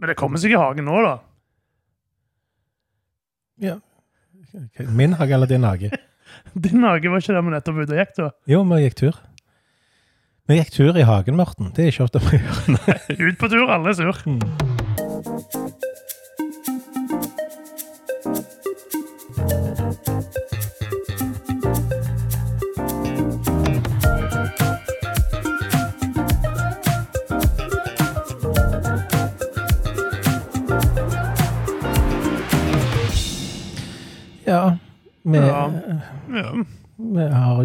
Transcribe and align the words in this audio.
Men 0.00 0.10
det 0.10 0.16
kommer 0.18 0.42
seg 0.42 0.54
i 0.54 0.58
hagen 0.58 0.88
nå, 0.88 0.96
da. 1.04 1.14
Ja. 3.62 3.76
Min 4.90 5.14
hage 5.18 5.34
eller 5.36 5.50
din 5.50 5.66
hage? 5.66 5.90
Din 6.54 6.82
hage 6.82 7.10
var 7.10 7.22
ikke 7.22 7.34
der 7.34 7.44
vi 7.46 7.52
nettopp 7.52 7.78
ute 7.78 7.94
og 7.94 8.00
gikk, 8.00 8.12
da. 8.18 8.28
Jo, 8.50 8.60
vi 8.66 8.80
gikk 8.82 8.96
tur. 8.98 9.18
Vi 10.50 10.58
gikk 10.58 10.72
tur 10.74 10.98
i 10.98 11.06
hagen, 11.06 11.38
Morten. 11.38 11.70
Det 11.74 11.86
er 11.86 11.92
ikke 11.92 12.06
ofte 12.08 12.22
vi 12.26 12.40
gjør. 12.40 12.72
Ut 13.30 13.38
på 13.40 13.50
tur, 13.52 13.70
alle 13.70 13.94
er 13.94 13.98
sur. 13.98 14.18
Ja, 14.26 14.73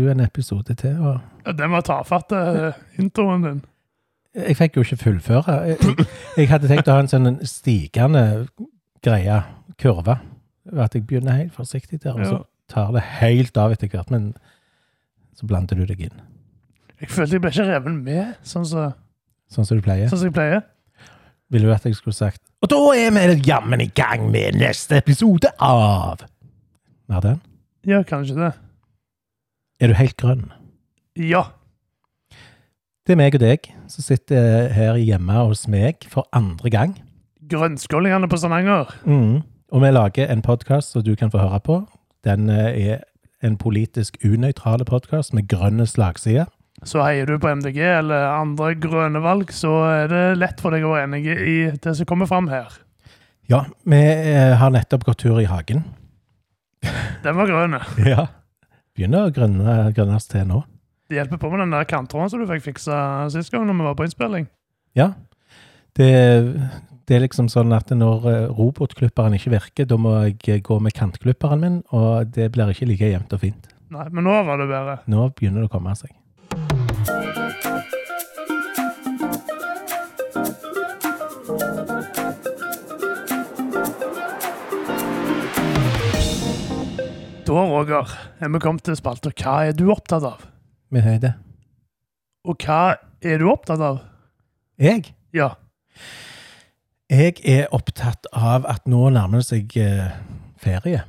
jo 0.10 0.16
en 0.18 0.26
episode 0.26 0.76
til. 0.76 0.98
og 1.00 1.20
Ja, 1.46 1.52
Den 1.52 1.72
var 1.72 1.86
tafatt, 1.86 2.32
eh, 2.36 2.74
introen 3.00 3.46
din. 3.46 3.62
Jeg 4.36 4.58
fikk 4.58 4.78
jo 4.78 4.84
ikke 4.86 4.98
fullføre. 5.04 5.56
Jeg, 5.66 5.78
jeg, 6.38 6.50
hadde 6.50 6.70
tenkt 6.70 6.88
å 6.88 6.98
ha 6.98 7.04
en 7.04 7.12
sånn 7.12 7.40
stigende 7.50 8.48
greie, 9.06 9.42
kurve. 9.82 10.20
At 10.70 10.96
jeg 10.96 11.08
begynner 11.08 11.40
helt 11.40 11.56
forsiktig 11.56 12.04
der, 12.04 12.14
og 12.14 12.26
så 12.26 12.42
tar 12.70 12.92
det 12.94 13.02
helt 13.22 13.58
av 13.58 13.74
etter 13.74 13.90
hvert. 13.90 14.12
Men 14.14 14.34
så 15.36 15.48
blander 15.50 15.80
du 15.80 15.86
deg 15.90 16.10
inn, 16.10 16.22
Jeg 17.00 17.10
følte 17.10 17.38
jeg 17.38 17.42
ble 17.42 17.52
ikke 17.54 17.70
revet 17.70 17.96
med, 17.96 18.36
sånn 18.44 18.66
som 18.68 18.94
sånn 19.50 19.66
som 19.66 19.80
du 19.80 19.84
pleier. 19.86 20.10
sånn 20.12 20.20
som 20.20 20.30
jeg 20.30 20.36
pleier. 20.36 20.66
Ville 21.50 21.66
du 21.66 21.74
at 21.74 21.86
jeg 21.88 21.96
skulle 21.98 22.14
sagt 22.14 22.42
Og 22.62 22.70
da 22.70 22.80
er 22.94 23.10
vi 23.16 23.42
jammen 23.48 23.82
i 23.82 23.88
gang 23.88 24.28
med 24.30 24.60
neste 24.60 25.00
episode 25.00 25.50
av 25.58 26.22
Hva 27.10 27.18
er 27.18 27.24
den? 27.26 27.40
Ja, 27.88 28.04
kanskje 28.04 28.36
det. 28.38 28.52
Er 29.80 29.88
du 29.88 29.96
helt 29.96 30.18
grønn? 30.20 30.50
Ja. 31.16 31.46
Det 33.08 33.14
er 33.16 33.20
meg 33.22 33.38
og 33.38 33.40
deg 33.40 33.70
som 33.88 34.04
sitter 34.04 34.68
her 34.76 34.98
hjemme 35.00 35.38
hos 35.48 35.70
meg 35.72 36.04
for 36.12 36.28
andre 36.36 36.72
gang. 36.74 36.96
Grønnskålingene 37.50 38.28
på 38.28 38.38
Stavanger. 38.42 38.92
Mm. 39.08 39.40
Og 39.72 39.84
vi 39.86 39.92
lager 39.94 40.28
en 40.28 40.44
podkast 40.44 40.92
som 40.92 41.06
du 41.06 41.14
kan 41.16 41.32
få 41.32 41.40
høre 41.40 41.62
på. 41.64 41.78
Den 42.28 42.52
eh, 42.52 42.76
er 42.92 43.06
en 43.40 43.56
politisk 43.58 44.18
unøytrale 44.20 44.84
podkast 44.84 45.32
med 45.34 45.48
grønne 45.48 45.88
slagsider. 45.88 46.52
Så 46.84 47.00
heier 47.06 47.32
du 47.32 47.40
på 47.40 47.48
MDG 47.48 47.80
eller 47.80 48.34
andre 48.34 48.74
grønne 48.76 49.22
valg, 49.24 49.54
så 49.56 49.72
er 49.88 50.12
det 50.12 50.26
lett 50.42 50.60
for 50.60 50.76
deg 50.76 50.84
å 50.84 50.92
være 50.92 51.08
enig 51.08 51.24
i 51.32 51.56
det 51.72 51.96
som 51.96 52.10
kommer 52.10 52.28
fram 52.28 52.52
her. 52.52 52.68
Ja, 53.48 53.64
vi 53.88 54.04
eh, 54.04 54.58
har 54.60 54.76
nettopp 54.76 55.08
gått 55.08 55.24
tur 55.24 55.40
i 55.40 55.48
hagen. 55.48 55.88
Den 57.24 57.40
var 57.40 57.48
grønn. 57.48 57.80
Ja. 58.12 58.28
Begynner 59.00 59.30
å 59.30 59.32
grønne, 59.32 59.74
grønnes 59.96 60.26
til 60.28 60.44
nå. 60.44 60.58
Det 61.08 61.16
hjelper 61.16 61.40
på 61.40 61.48
med 61.54 61.62
den 61.64 61.72
der 61.72 61.86
kanttråden 61.88 62.34
som 62.34 62.42
du 62.42 62.50
fikk 62.50 62.66
fiksa 62.66 62.98
sist 63.32 63.54
gang 63.54 63.64
når 63.64 63.78
vi 63.78 63.86
var 63.86 63.94
på 63.96 64.04
innspilling. 64.04 64.50
Ja. 65.00 65.14
Det, 65.96 66.10
det 67.08 67.16
er 67.16 67.24
liksom 67.24 67.48
sånn 67.48 67.72
at 67.78 67.94
når 67.96 68.28
eh, 68.28 68.50
robotklipperen 68.58 69.38
ikke 69.38 69.54
virker, 69.56 69.88
da 69.88 69.96
må 69.96 70.18
jeg 70.26 70.36
eh, 70.52 70.60
gå 70.68 70.82
med 70.84 70.98
kantklipperen 71.00 71.64
min, 71.64 71.80
og 71.96 72.36
det 72.36 72.50
blir 72.52 72.74
ikke 72.76 72.90
like 72.92 73.14
jevnt 73.14 73.38
og 73.38 73.46
fint. 73.46 73.72
Nei, 73.96 74.10
men 74.12 74.28
nå 74.28 74.36
var 74.50 74.60
det 74.60 74.68
bedre. 74.68 74.98
Nå 75.08 75.30
begynner 75.32 75.64
det 75.64 75.72
å 75.72 75.74
komme 75.78 75.96
seg. 75.96 76.12
Da, 87.50 87.64
Roger, 87.66 88.06
er 88.38 88.50
vi 88.54 88.60
kommet 88.62 88.84
til 88.86 88.94
spalta 88.94 89.32
Hva 89.34 89.54
er 89.66 89.72
du 89.74 89.88
opptatt 89.90 90.22
av? 90.22 90.44
Min 90.94 91.02
høyde. 91.02 91.32
Og 92.46 92.62
hva 92.62 93.00
er 93.26 93.42
du 93.42 93.48
opptatt 93.50 93.82
av? 93.82 93.96
Jeg? 94.78 95.16
Ja. 95.34 95.48
Jeg 97.10 97.40
er 97.42 97.74
opptatt 97.74 98.30
av 98.38 98.68
at 98.70 98.86
nå 98.86 99.02
nærmer 99.16 99.42
det 99.42 99.48
seg 99.48 99.74
eh, 99.82 100.12
ferie. 100.62 101.02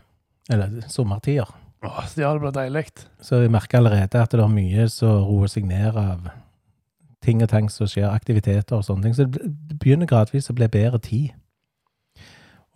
Eller 0.49 0.81
sommertider. 0.89 1.53
Åh, 1.85 2.01
ja, 2.17 2.33
det 2.33 2.41
blir 2.41 2.57
deilig. 2.57 2.87
Så 3.21 3.43
jeg 3.45 3.53
merker 3.53 3.83
allerede 3.83 4.25
at 4.25 4.33
det 4.33 4.41
er 4.41 4.57
mye 4.57 4.89
som 4.89 5.27
roer 5.29 5.53
seg 5.53 5.69
ned 5.69 5.93
av 6.01 6.25
ting 7.21 7.45
og 7.45 7.53
tang 7.53 7.69
som 7.69 7.85
skjer, 7.85 8.09
aktiviteter 8.09 8.81
og 8.81 8.89
sånne 8.89 9.11
ting. 9.11 9.19
Så 9.21 9.29
det 9.29 9.45
det 9.45 9.77
begynner 9.77 10.09
gradvis 10.09 10.49
å 10.49 10.57
bli 10.57 10.73
bedre 10.73 11.05
tid. 11.05 11.37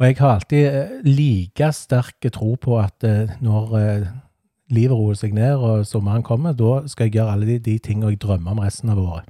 Og 0.01 0.07
jeg 0.09 0.17
har 0.19 0.33
alltid 0.35 0.65
eh, 0.67 0.95
like 1.07 1.71
sterk 1.73 2.27
tro 2.35 2.55
på 2.59 2.79
at 2.83 3.05
eh, 3.07 3.35
når 3.45 3.75
eh, 3.79 4.07
livet 4.75 4.97
roer 4.97 5.19
seg 5.19 5.35
ned 5.37 5.55
og 5.55 5.85
sommeren 5.87 6.25
kommer, 6.27 6.57
da 6.57 6.81
skal 6.91 7.07
jeg 7.07 7.21
gjøre 7.21 7.37
alle 7.37 7.47
de, 7.53 7.59
de 7.63 7.77
tingene 7.79 8.11
jeg 8.11 8.23
drømmer 8.25 8.57
om 8.57 8.65
resten 8.65 8.91
av 8.91 9.03
året. 9.03 9.29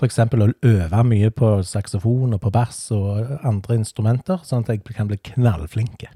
Eksempel 0.00 0.40
å 0.40 0.52
øve 0.64 1.02
mye 1.04 1.28
på 1.36 1.48
saksofon 1.68 2.32
og 2.32 2.40
på 2.40 2.50
bass 2.54 2.86
og 2.96 3.34
andre 3.44 3.76
instrumenter, 3.76 4.38
sånn 4.48 4.64
at 4.64 4.70
jeg 4.72 4.96
kan 4.96 5.10
bli 5.10 5.18
knallflinke. 5.34 6.08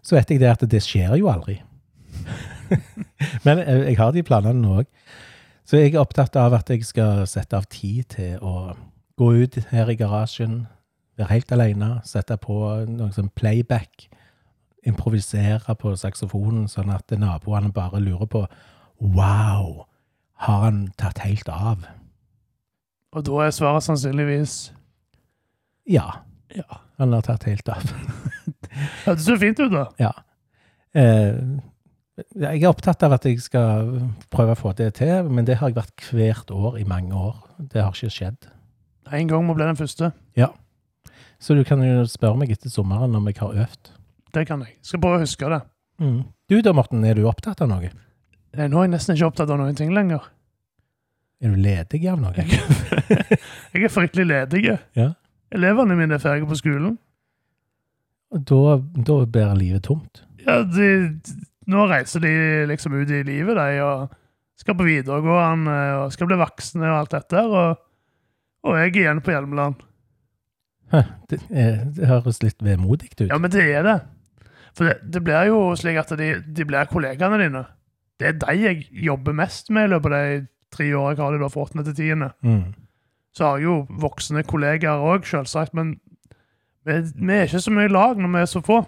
Så 0.00 0.16
vet 0.16 0.32
jeg 0.32 0.40
det 0.40 0.48
at 0.48 0.64
det 0.72 0.80
skjer 0.80 1.12
jo 1.20 1.28
aldri. 1.28 1.58
Men 3.44 3.60
jeg 3.60 3.98
har 4.00 4.14
de 4.16 4.24
planene 4.24 4.56
nå 4.56 4.78
òg. 4.80 4.88
Så 5.68 5.82
jeg 5.82 5.92
er 5.92 6.00
opptatt 6.00 6.38
av 6.40 6.56
at 6.56 6.72
jeg 6.72 6.86
skal 6.88 7.26
sette 7.28 7.60
av 7.60 7.68
tid 7.68 8.08
til 8.16 8.40
å 8.40 8.72
gå 9.20 9.28
ut 9.44 9.60
her 9.68 9.92
i 9.92 9.98
garasjen, 10.00 10.62
være 11.18 11.30
helt 11.34 11.52
alene, 11.52 11.90
sette 12.08 12.36
på 12.40 12.58
noe 12.88 13.12
sånn 13.14 13.30
playback, 13.36 14.08
improvisere 14.88 15.76
på 15.78 15.92
saksofonen, 15.98 16.66
sånn 16.70 16.90
at 16.94 17.12
naboene 17.14 17.72
bare 17.74 18.00
lurer 18.02 18.28
på 18.30 18.46
Wow, 19.02 19.84
har 20.46 20.64
han 20.66 20.84
tatt 20.98 21.22
helt 21.24 21.48
av? 21.50 21.84
Og 23.12 23.24
da 23.26 23.40
er 23.44 23.54
svaret 23.54 23.84
sannsynligvis 23.86 24.72
Ja, 25.90 26.22
ja. 26.54 26.80
han 26.98 27.12
har 27.12 27.24
tatt 27.26 27.48
helt 27.50 27.68
av. 27.68 27.82
Det 29.04 29.18
så 29.20 29.36
fint 29.36 29.58
ut, 29.60 29.72
da. 29.74 29.84
Ja. 30.00 30.12
Eh, 30.96 31.36
jeg 32.38 32.62
er 32.62 32.70
opptatt 32.70 33.02
av 33.04 33.16
at 33.16 33.26
jeg 33.26 33.40
skal 33.42 33.90
prøve 34.32 34.54
å 34.54 34.58
få 34.58 34.72
det 34.78 34.92
til, 35.00 35.28
men 35.28 35.46
det 35.48 35.58
har 35.60 35.70
jeg 35.72 35.78
vært 35.80 36.08
hvert 36.12 36.52
år 36.54 36.78
i 36.80 36.86
mange 36.88 37.16
år. 37.16 37.36
Det 37.72 37.82
har 37.82 37.92
ikke 37.92 38.12
skjedd. 38.12 38.48
En 39.12 39.28
gang 39.28 39.44
må 39.44 39.56
bli 39.58 39.66
den 39.66 39.78
første. 39.80 40.12
Så 41.42 41.56
du 41.58 41.64
kan 41.66 41.82
jo 41.82 42.04
spørre 42.06 42.38
meg 42.38 42.52
etter 42.54 42.70
sommeren 42.70 43.16
om 43.18 43.26
jeg 43.26 43.40
har 43.42 43.56
øvd. 43.64 43.90
Det 44.32 44.44
kan 44.48 44.62
jeg. 44.62 44.76
Skal 44.86 45.02
å 45.02 45.18
huske 45.20 45.48
det. 45.50 45.60
Du 46.48 46.54
da, 46.62 46.72
Morten, 46.74 47.02
er 47.06 47.18
du 47.18 47.26
opptatt 47.28 47.60
av 47.64 47.68
noe? 47.70 47.90
Eh, 48.54 48.68
Nå 48.70 48.78
er 48.80 48.86
jeg 48.86 48.92
nesten 48.94 49.16
ikke 49.16 49.28
opptatt 49.32 49.50
av 49.50 49.58
noen 49.60 49.76
ting 49.78 49.92
lenger. 49.94 50.24
Er 51.42 51.52
du 51.54 51.58
ledig 51.58 52.04
av 52.10 52.20
noe? 52.22 52.44
Jeg 52.46 53.82
er 53.82 53.92
fryktelig 53.96 54.26
ledig. 54.30 54.64
Ja. 54.96 55.08
Elevene 55.52 55.96
mine 55.98 56.16
er 56.16 56.22
ferdige 56.22 56.48
på 56.48 56.58
skolen. 56.60 56.94
Da, 58.32 58.78
da 58.78 59.16
blir 59.28 59.54
livet 59.58 59.84
tomt. 59.90 60.22
Ja, 60.46 60.62
de, 60.64 60.86
nå 61.70 61.86
reiser 61.90 62.22
de 62.24 62.32
liksom 62.70 62.94
ut 62.96 63.10
i 63.12 63.20
livet, 63.26 63.58
de, 63.58 63.82
og 63.84 64.14
skal 64.62 64.78
på 64.78 64.86
videregående 64.86 65.74
og 65.98 66.14
skal 66.14 66.30
bli 66.30 66.38
voksne 66.40 66.86
og 66.88 67.00
alt 67.02 67.16
dette. 67.18 67.42
Og, 67.42 67.82
og 68.64 68.78
jeg 68.78 68.94
er 68.94 69.00
igjen 69.02 69.22
på 69.26 69.34
Hjelmeland. 69.34 69.82
Det, 71.30 71.38
er, 71.48 71.78
det 71.96 72.08
høres 72.10 72.42
litt 72.44 72.60
vemodig 72.60 73.12
ut. 73.14 73.28
Ja, 73.30 73.38
men 73.40 73.52
det 73.52 73.64
er 73.64 73.86
det. 73.86 73.98
For 74.76 74.88
det, 74.88 74.98
det 75.14 75.22
blir 75.24 75.48
jo 75.48 75.60
slik 75.78 76.00
at 76.00 76.12
de, 76.18 76.34
de 76.44 76.66
blir 76.68 76.90
kollegaene 76.90 77.38
dine. 77.40 77.64
Det 78.20 78.28
er 78.28 78.38
de 78.40 78.56
jeg 78.60 78.86
jobber 79.08 79.36
mest 79.36 79.70
med 79.72 79.88
i 79.88 79.92
løpet 79.94 80.12
av 80.12 80.26
de 80.28 80.40
tre 80.72 80.88
årene 80.96 81.16
jeg 81.16 81.24
har 81.24 81.34
det 81.34 81.42
da 81.42 81.50
fra 81.52 81.66
åttende 81.66 81.84
til 81.88 81.98
tiende. 81.98 82.30
Mm. 82.44 82.64
Så 83.32 83.46
har 83.46 83.60
jeg 83.60 83.68
jo 83.68 83.76
voksne 84.02 84.44
kollegaer 84.48 85.04
òg, 85.12 85.24
selvsagt, 85.28 85.74
men 85.76 85.94
vi, 86.84 86.98
vi 87.16 87.36
er 87.36 87.48
ikke 87.48 87.62
så 87.64 87.72
mye 87.72 87.92
lag 87.92 88.20
når 88.20 88.34
vi 88.34 88.42
er 88.42 88.50
så 88.50 88.62
få. 88.64 88.82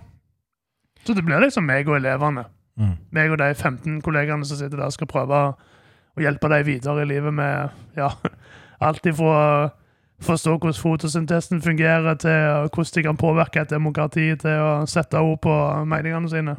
Så 1.05 1.17
det 1.17 1.25
blir 1.25 1.43
liksom 1.45 1.67
meg 1.69 1.89
og 1.89 1.99
elevene. 2.01 2.47
Mm. 2.75 2.97
meg 3.15 3.31
og 3.31 3.39
de 3.39 3.53
15 3.55 4.01
kollegaene 4.03 4.47
som 4.49 4.59
sitter 4.59 4.81
der, 4.81 4.91
skal 4.91 5.07
prøve 5.07 5.41
å 5.55 6.23
hjelpe 6.23 6.49
dem 6.51 6.65
videre 6.67 7.05
i 7.05 7.07
livet 7.07 7.35
med 7.35 7.75
ja, 7.95 8.09
alt 8.87 9.07
ifra 9.07 9.71
forstå 10.23 10.57
hvordan 10.59 10.79
fotosyntesen 10.79 11.63
fungerer, 11.65 12.15
til 12.21 12.69
hvordan 12.69 12.93
de 12.95 13.03
kan 13.07 13.19
påvirke 13.21 13.65
et 13.65 13.73
demokrati, 13.75 14.29
til 14.41 14.63
å 14.63 14.85
sette 14.91 15.21
ord 15.21 15.41
på 15.45 15.57
meningene 15.89 16.31
sine. 16.31 16.57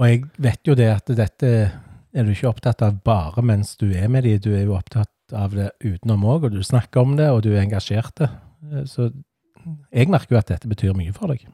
Og 0.00 0.08
jeg 0.08 0.26
vet 0.40 0.68
jo 0.68 0.76
det 0.78 0.90
at 0.92 1.12
dette 1.16 1.48
er 2.10 2.26
du 2.26 2.32
ikke 2.32 2.50
opptatt 2.50 2.82
av 2.82 3.00
bare 3.04 3.42
mens 3.44 3.76
du 3.78 3.90
er 3.92 4.08
med 4.10 4.24
de, 4.26 4.38
du 4.42 4.52
er 4.56 4.64
jo 4.64 4.76
opptatt 4.78 5.12
av 5.36 5.54
det 5.54 5.70
utenom 5.84 6.24
òg, 6.26 6.48
og 6.48 6.56
du 6.56 6.62
snakker 6.66 7.04
om 7.04 7.16
det, 7.18 7.28
og 7.30 7.44
du 7.44 7.52
er 7.52 7.62
engasjert. 7.62 8.16
det. 8.18 8.30
Så 8.90 9.10
jeg 9.92 10.10
merker 10.10 10.34
jo 10.34 10.40
at 10.40 10.50
dette 10.50 10.70
betyr 10.70 10.96
mye 10.96 11.14
for 11.14 11.32
deg. 11.32 11.44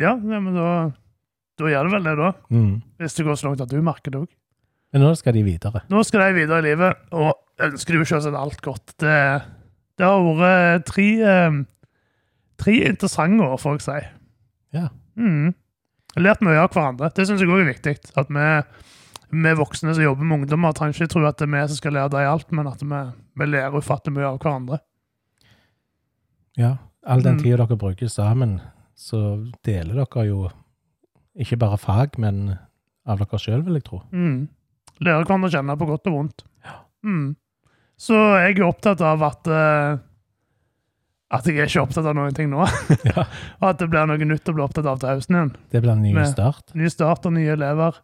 Ja, 0.00 0.14
men 0.16 0.54
da, 0.56 0.90
da 1.60 1.70
gjør 1.70 1.88
det 1.88 1.94
vel 1.96 2.08
det, 2.08 2.14
da. 2.18 2.30
Mm. 2.50 2.74
Hvis 3.02 3.18
det 3.18 3.26
går 3.28 3.38
så 3.38 3.50
langt 3.50 3.64
at 3.64 3.72
du 3.72 3.82
merker 3.84 4.14
det 4.14 4.22
òg. 4.24 4.30
Men 4.92 5.06
nå 5.06 5.12
skal 5.16 5.36
de 5.36 5.44
videre. 5.46 5.84
Nå 5.92 6.02
skal 6.04 6.26
de 6.26 6.40
videre 6.42 6.60
i 6.60 6.66
livet, 6.66 7.04
og 7.16 7.32
ønsker 7.64 7.96
du 7.96 8.04
selvsagt 8.04 8.36
alt 8.36 8.60
godt. 8.64 8.96
Det, 9.00 9.18
det 9.98 10.06
har 10.08 10.22
vært 10.38 10.86
tre, 10.88 11.06
eh, 11.22 11.58
tre 12.58 12.76
interessante 12.88 13.44
år, 13.44 13.58
får 13.60 13.78
jeg 13.78 13.84
si. 13.86 13.98
Ja. 14.78 14.88
Mm. 15.16 15.52
Lært 16.16 16.40
mye 16.44 16.60
av 16.60 16.70
hverandre. 16.72 17.10
Det 17.14 17.26
syns 17.28 17.40
jeg 17.40 17.48
òg 17.48 17.62
er 17.64 17.72
viktig. 17.72 17.96
At 18.20 18.28
vi, 18.32 18.46
vi 19.32 19.52
voksne 19.56 19.94
som 19.94 20.04
jobber 20.04 20.24
med 20.28 20.40
ungdommer, 20.42 20.72
trenger 20.76 20.94
ikke 21.00 21.12
tro 21.14 21.24
at 21.28 21.38
det 21.40 21.48
er 21.48 21.52
vi 21.54 21.66
som 21.68 21.76
skal 21.80 21.92
lære 21.96 22.10
dem 22.12 22.28
alt, 22.32 22.52
men 22.52 22.66
at 22.68 22.82
vi, 22.84 23.02
vi 23.40 23.46
lærer 23.48 23.76
ufattelig 23.80 24.16
mye 24.18 24.28
av 24.32 24.38
hverandre. 24.42 24.80
ja. 26.56 26.76
All 27.04 27.18
den 27.20 27.34
Mm. 27.36 27.42
tida 27.42 27.56
dere 27.66 27.76
bruker 27.76 28.06
sammen, 28.08 28.60
så 28.94 29.50
deler 29.64 29.94
dere 30.04 30.26
jo 30.28 30.48
ikke 31.36 31.56
bare 31.58 31.76
fag, 31.76 32.16
men 32.16 32.56
av 33.04 33.18
dere 33.18 33.38
sjøl, 33.42 33.64
vil 33.66 33.74
jeg 33.74 33.82
tro. 33.88 34.02
Mm. 34.12 34.48
Lærer 35.00 35.24
hverandre 35.26 35.48
å 35.48 35.50
kjenne 35.50 35.74
på 35.80 35.86
godt 35.88 36.06
og 36.06 36.12
vondt. 36.14 36.44
Ja. 36.64 36.76
Mm. 37.02 37.34
Så 38.02 38.16
jeg 38.42 38.56
er 38.58 38.64
opptatt 38.66 39.02
av 39.06 39.22
at 39.22 39.46
uh, 39.50 40.00
At 41.32 41.46
jeg 41.46 41.60
er 41.62 41.68
ikke 41.70 41.84
opptatt 41.84 42.08
av 42.10 42.16
noen 42.18 42.34
ting 42.36 42.50
nå. 42.52 42.64
Ja. 43.12 43.24
og 43.60 43.68
at 43.70 43.78
det 43.80 43.88
blir 43.92 44.08
noe 44.10 44.26
nytt 44.26 44.48
å 44.50 44.54
bli 44.56 44.64
opptatt 44.64 44.88
av 44.90 44.98
til 45.00 45.12
høsten 45.14 45.38
igjen. 45.38 45.52
Det 45.72 45.80
blir 45.84 45.94
en 45.94 46.02
ny 46.04 46.12
Med- 46.16 46.32
start. 46.32 46.74
Ny 46.76 46.90
start 46.92 47.28
og 47.30 47.36
nye 47.36 47.54
elever. 47.54 48.00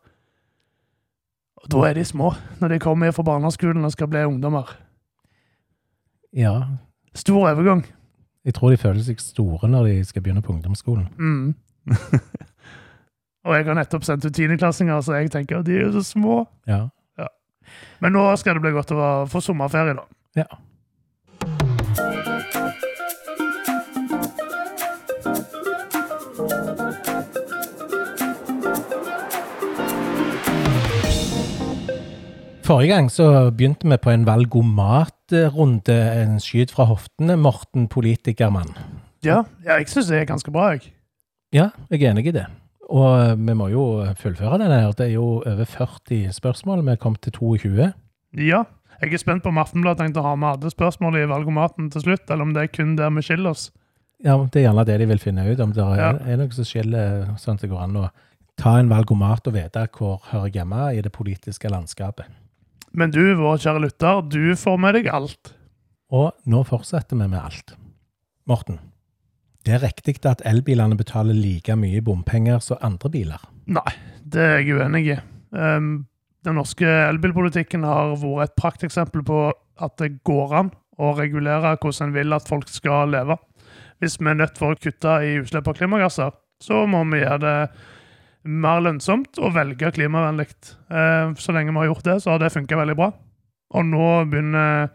Og 1.59 1.67
da 1.75 1.83
er 1.89 1.99
de 1.99 2.05
små, 2.07 2.31
når 2.63 2.77
de 2.77 2.79
kommer 2.81 3.11
fra 3.13 3.25
barneskolen 3.27 3.85
og 3.85 3.91
skal 3.93 4.09
bli 4.13 4.23
ungdommer. 4.29 4.71
Ja. 6.33 6.55
Stor 7.19 7.49
overgang. 7.51 7.83
Jeg 8.47 8.55
tror 8.57 8.71
de 8.73 8.79
føler 8.81 9.03
seg 9.05 9.19
store 9.21 9.69
når 9.69 9.89
de 9.91 9.97
skal 10.07 10.23
begynne 10.25 10.45
på 10.45 10.55
ungdomsskolen. 10.55 11.09
Mm. 11.19 11.57
og 13.49 13.57
jeg 13.57 13.67
har 13.67 13.77
nettopp 13.77 14.07
sendt 14.07 14.25
ut 14.29 14.37
tiendeklassinger, 14.37 15.03
så 15.05 15.19
jeg 15.19 15.33
tenker 15.35 15.59
at 15.61 15.67
de 15.69 15.77
er 15.77 15.89
jo 15.89 15.97
så 15.99 16.05
små. 16.15 16.39
Ja. 16.71 16.87
Men 18.05 18.17
nå 18.17 18.25
skal 18.41 18.59
det 18.59 18.65
bli 18.65 18.75
godt 18.77 18.95
å 18.95 19.27
få 19.31 19.43
sommerferie, 19.45 19.97
da. 19.99 20.07
Ja. 20.45 20.49
Forrige 32.69 32.93
gang 32.93 33.07
så 33.09 33.49
begynte 33.49 33.89
vi 33.89 33.97
på 33.97 34.11
en 34.13 34.27
valgomatrunde, 34.29 35.95
en 36.21 36.37
skyt 36.37 36.75
fra 36.75 36.85
hoftene, 36.91 37.39
Morten 37.41 37.87
politikermann. 37.89 38.75
Ja, 39.25 39.39
ja 39.65 39.79
jeg 39.81 39.89
syns 39.89 40.11
det 40.13 40.19
er 40.21 40.29
ganske 40.29 40.53
bra, 40.53 40.75
jeg. 40.75 40.91
Ja, 41.55 41.71
jeg 41.89 42.03
er 42.03 42.11
enig 42.13 42.27
i 42.29 42.35
det. 42.37 42.45
Og 42.89 43.37
vi 43.37 43.55
må 43.57 43.69
jo 43.73 43.83
fullføre 44.17 44.59
denne 44.63 44.79
her. 44.81 44.93
Det 44.97 45.09
er 45.11 45.15
jo 45.19 45.43
over 45.45 45.65
40 45.69 46.33
spørsmål. 46.33 46.85
Vi 46.87 46.97
kom 47.03 47.17
til 47.21 47.33
22. 47.37 47.91
Ja. 48.41 48.63
Jeg 48.99 49.13
er 49.15 49.21
spent 49.23 49.45
på 49.45 49.53
om 49.53 49.59
Aftenbladet 49.63 50.01
tenkte 50.01 50.23
å 50.23 50.27
ha 50.27 50.33
med 50.35 50.57
alle 50.57 50.71
spørsmål 50.73 51.21
i 51.21 51.27
valgomaten 51.31 51.91
til 51.95 52.03
slutt, 52.03 52.25
eller 52.31 52.43
om 52.49 52.55
det 52.57 52.65
er 52.65 52.73
kun 52.75 52.97
der 52.99 53.13
vi 53.15 53.23
skiller 53.23 53.53
oss. 53.53 53.69
Ja, 54.25 54.35
det 54.51 54.59
er 54.59 54.65
gjerne 54.73 54.85
det 54.89 54.97
de 54.99 55.07
vil 55.07 55.21
finne 55.23 55.45
ut, 55.47 55.61
om 55.63 55.71
det 55.77 55.85
er, 55.85 56.01
Ja. 56.01 56.09
er 56.19 56.37
noe 56.41 56.51
som 56.51 56.67
skiller 56.67 57.37
sånn 57.39 57.55
at 57.55 57.61
det 57.63 57.71
går 57.71 57.85
an 57.85 57.95
å 58.01 58.09
ta 58.59 58.79
en 58.81 58.89
valgomat 58.91 59.47
og 59.47 59.55
vite 59.55 59.85
hvor 59.95 60.19
hører 60.33 60.49
jeg 60.49 60.55
hjemme 60.59 60.89
i 60.97 61.01
det 61.01 61.13
politiske 61.15 61.71
landskapet. 61.71 62.27
Men 62.93 63.13
du, 63.15 63.21
vår 63.37 63.61
kjære 63.63 63.85
lytter, 63.85 64.23
du 64.27 64.57
får 64.59 64.79
med 64.81 64.95
deg 64.99 65.07
alt. 65.07 65.53
Og 66.11 66.33
nå 66.49 66.65
fortsetter 66.67 67.15
vi 67.21 67.29
med 67.29 67.39
alt. 67.39 67.77
Morten, 68.49 68.81
det 69.69 69.75
er 69.77 69.83
riktig 69.85 70.17
at 70.25 70.41
elbilene 70.49 70.97
betaler 70.97 71.37
like 71.37 71.75
mye 71.77 72.01
bompenger 72.05 72.63
som 72.65 72.81
andre 72.81 73.11
biler. 73.13 73.43
Nei, 73.69 73.91
det 74.25 74.41
er 74.41 74.63
jeg 74.63 74.79
uenig 74.79 75.03
i. 75.13 75.17
Um, 75.53 76.07
den 76.47 76.57
norske 76.57 76.89
elbilpolitikken 76.89 77.85
har 77.85 78.15
vært 78.17 78.49
et 78.49 78.57
prakteksempel 78.57 79.25
på 79.29 79.43
at 79.85 79.99
det 80.01 80.23
går 80.25 80.55
an 80.57 80.71
å 80.99 81.13
regulere 81.19 81.75
hvordan 81.77 82.09
en 82.09 82.17
vil 82.17 82.33
at 82.37 82.49
folk 82.49 82.71
skal 82.73 83.13
leve. 83.13 83.37
Hvis 84.01 84.17
vi 84.23 84.31
er 84.31 84.39
nødt 84.41 84.57
for 84.59 84.73
å 84.73 84.81
kutte 84.81 85.19
i 85.27 85.37
utslipp 85.43 85.69
av 85.69 85.77
klimagasser, 85.77 86.33
så 86.65 86.87
må 86.89 87.05
vi 87.13 87.21
gjøre 87.21 87.43
det 87.45 87.57
mer 88.49 88.81
lønnsomt 88.87 89.37
å 89.43 89.51
velge 89.53 89.93
klimavennlig. 89.95 90.49
Eh, 90.89 91.35
Så 91.37 91.53
lenge 91.53 91.75
vi 91.75 91.83
har 91.83 91.91
gjort 91.91 92.09
det, 92.09 92.17
så 92.23 92.33
har 92.33 92.41
det 92.41 92.55
funka 92.55 92.79
veldig 92.81 92.97
bra. 92.97 93.13
Og 93.77 93.85
nå 93.85 94.09
begynner 94.31 94.89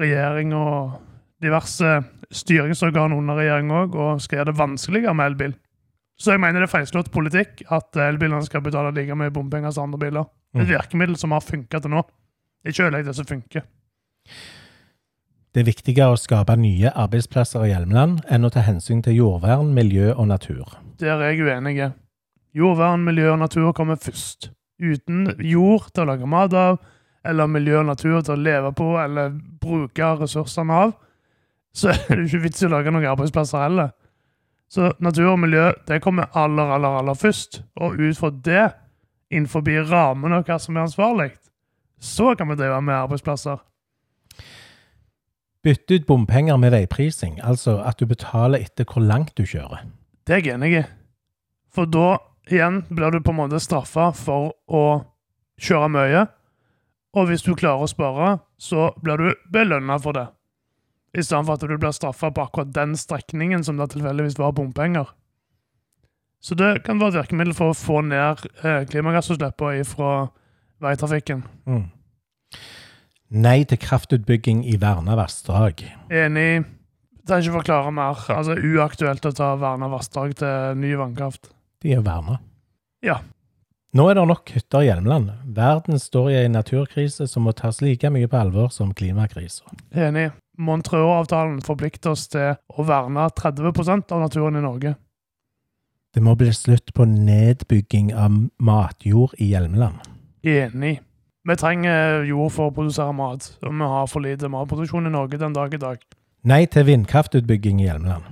regjering 0.00 0.50
og 0.58 0.98
diverse 1.44 2.00
styringsorgan 2.32 3.12
under 3.16 3.38
regjering 3.40 3.70
òg 3.74 3.94
og 3.98 4.24
skal 4.24 4.40
gjøre 4.40 4.52
det 4.52 4.58
vanskeligere 4.58 5.14
med 5.16 5.32
elbil. 5.32 5.54
Så 6.16 6.34
jeg 6.34 6.40
mener 6.42 6.62
det 6.62 6.68
er 6.68 6.76
feilslått 6.76 7.10
politikk 7.14 7.64
at 7.74 7.96
elbilene 7.98 8.44
skal 8.46 8.62
betale 8.62 8.92
like 8.94 9.16
mye 9.18 9.34
bompenger 9.34 9.74
som 9.74 9.88
andre 9.88 9.98
biler. 10.06 10.28
Er 10.54 10.62
et 10.62 10.70
virkemiddel 10.70 11.16
som 11.18 11.34
har 11.34 11.42
funka 11.42 11.80
til 11.82 11.90
nå. 11.90 12.04
Ikke 12.64 12.86
ødelegg 12.86 13.08
det 13.08 13.16
som 13.18 13.26
funker. 13.26 13.66
Det 15.54 15.62
er 15.62 15.66
viktigere 15.68 16.14
å 16.14 16.18
skape 16.18 16.56
nye 16.58 16.90
arbeidsplasser 16.90 17.66
i 17.66 17.72
Hjelmeland 17.72 18.22
enn 18.32 18.46
å 18.46 18.50
ta 18.50 18.62
hensyn 18.66 19.02
til 19.06 19.18
jordvern, 19.18 19.74
miljø 19.74 20.12
og 20.14 20.26
natur. 20.30 20.78
Der 20.98 21.18
er 21.18 21.34
jeg 21.34 21.46
uenig. 21.46 21.92
Jordvern, 22.54 23.04
miljø 23.06 23.32
og 23.32 23.40
natur 23.42 23.72
kommer 23.74 23.98
først. 23.98 24.50
Uten 24.82 25.28
jord 25.42 25.90
til 25.94 26.04
å 26.04 26.08
lage 26.10 26.26
mat 26.30 26.54
av, 26.58 26.80
eller 27.26 27.50
miljø 27.50 27.80
og 27.80 27.88
natur 27.92 28.18
til 28.22 28.34
å 28.34 28.42
leve 28.42 28.72
på 28.76 28.88
eller 29.00 29.34
bruke 29.62 30.10
ressursene 30.20 30.80
av, 30.86 30.96
så 31.74 31.90
er 31.90 32.16
det 32.16 32.28
ikke 32.28 32.44
vits 32.46 32.62
i 32.62 32.68
å 32.68 32.72
lage 32.72 32.92
noen 32.94 33.06
arbeidsplasser 33.10 33.64
heller. 33.66 33.92
Så 34.70 34.92
natur 35.02 35.34
og 35.34 35.40
miljø 35.42 35.68
det 35.88 36.00
kommer 36.02 36.30
aller, 36.38 36.70
aller, 36.76 36.98
aller 37.00 37.18
først. 37.18 37.62
Og 37.82 37.98
ut 37.98 38.18
fra 38.18 38.30
det, 38.30 38.66
innenfor 39.30 39.66
rammen 39.90 40.32
av 40.32 40.44
hva 40.46 40.58
som 40.58 40.76
er 40.76 40.86
ansvarlig, 40.86 41.30
så 41.98 42.34
kan 42.34 42.48
vi 42.48 42.58
drive 42.58 42.80
med 42.82 42.94
arbeidsplasser. 42.94 43.58
Bytte 45.64 45.94
ut 45.94 46.06
bompenger 46.06 46.56
med 46.60 46.74
veiprising, 46.74 47.40
altså 47.42 47.78
at 47.80 47.98
du 47.98 48.06
betaler 48.06 48.60
etter 48.60 48.84
hvor 48.84 49.00
langt 49.02 49.32
du 49.36 49.46
kjører. 49.46 49.86
Det 50.26 50.36
er 50.36 50.42
jeg 50.44 50.54
enig 50.54 50.72
i. 50.76 50.84
For 51.72 51.88
da 51.88 52.18
igjen 52.50 52.82
blir 52.90 53.10
du 53.10 53.22
på 53.24 53.32
en 53.32 53.40
måte 53.40 53.60
straffa 53.62 54.10
for 54.12 54.52
å 54.68 54.84
kjøre 55.60 55.88
mye. 55.88 56.26
Og 57.16 57.30
hvis 57.30 57.46
du 57.46 57.54
klarer 57.54 57.86
å 57.86 57.88
spare, 57.88 58.38
så 58.58 58.90
blir 59.00 59.16
du 59.22 59.48
belønna 59.54 59.96
for 60.02 60.16
det. 60.16 60.26
I 61.14 61.22
stedet 61.22 61.46
for 61.46 61.54
at 61.54 61.62
du 61.62 61.76
blir 61.78 61.94
straffa 61.94 62.32
på 62.34 62.42
akkurat 62.42 62.72
den 62.74 62.96
strekningen 62.98 63.64
som 63.64 63.78
det 63.78 63.92
tilfeldigvis 63.94 64.38
var 64.38 64.54
bompenger. 64.56 65.12
Så 66.44 66.56
det 66.58 66.82
kan 66.84 66.98
være 67.00 67.14
et 67.14 67.20
virkemiddel 67.22 67.54
for 67.56 67.72
å 67.72 67.76
få 67.78 68.02
ned 68.04 68.42
eh, 68.66 68.82
klimagassutslippene 68.90 69.86
fra 69.88 70.10
veitrafikken. 70.84 71.44
Mm. 71.64 71.86
Nei 73.34 73.62
til 73.66 73.80
kraftutbygging 73.80 74.60
i 74.68 74.76
verna 74.80 75.16
vassdrag. 75.18 75.80
Enig. 76.12 76.66
Trenger 77.24 77.48
ikke 77.48 77.60
forklare 77.62 77.94
mer. 77.96 78.20
Altså 78.34 78.58
Uaktuelt 78.58 79.24
å 79.24 79.32
ta 79.32 79.54
verna 79.56 79.88
vassdrag 79.88 80.36
til 80.42 80.76
ny 80.82 80.92
vannkraft. 81.00 81.48
De 81.80 81.96
er 81.96 82.04
verna. 82.04 82.36
Ja. 83.04 83.22
Nå 83.96 84.10
er 84.10 84.18
det 84.18 84.26
nok 84.28 84.52
hytter 84.52 84.84
i 84.84 84.90
Hjelmeland. 84.90 85.32
Verden 85.56 86.00
står 86.02 86.30
i 86.32 86.38
en 86.42 86.56
naturkrise 86.58 87.28
som 87.30 87.46
må 87.46 87.54
tas 87.56 87.80
like 87.80 88.10
mye 88.12 88.28
på 88.28 88.40
alvor 88.40 88.68
som 88.74 88.92
klimakrisa. 88.92 89.64
Enig. 89.96 90.32
Montreux-avtalen 90.58 91.58
forplikter 91.66 92.14
oss 92.14 92.28
til 92.30 92.54
å 92.54 92.84
verne 92.86 93.26
30% 93.34 94.14
av 94.14 94.22
naturen 94.22 94.60
i 94.60 94.64
Norge. 94.64 94.94
Det 96.14 96.22
må 96.22 96.36
bli 96.38 96.52
slutt 96.54 96.92
på 96.94 97.06
nedbygging 97.10 98.12
av 98.14 98.36
matjord 98.62 99.34
i 99.42 99.50
Hjelmeland. 99.50 99.98
Enig. 100.46 101.00
Vi 101.44 101.56
trenger 101.60 102.22
jord 102.28 102.54
for 102.54 102.70
å 102.70 102.74
produsere 102.76 103.12
mat, 103.16 103.48
og 103.64 103.74
vi 103.74 103.88
har 103.94 104.06
for 104.08 104.24
lite 104.24 104.48
matproduksjon 104.52 105.10
i 105.10 105.12
Norge 105.12 105.40
den 105.40 105.56
dag 105.56 105.74
i 105.74 105.80
dag. 105.82 105.98
Nei 106.48 106.62
til 106.70 106.86
vindkraftutbygging 106.88 107.82
i 107.82 107.88
Hjelmeland. 107.88 108.30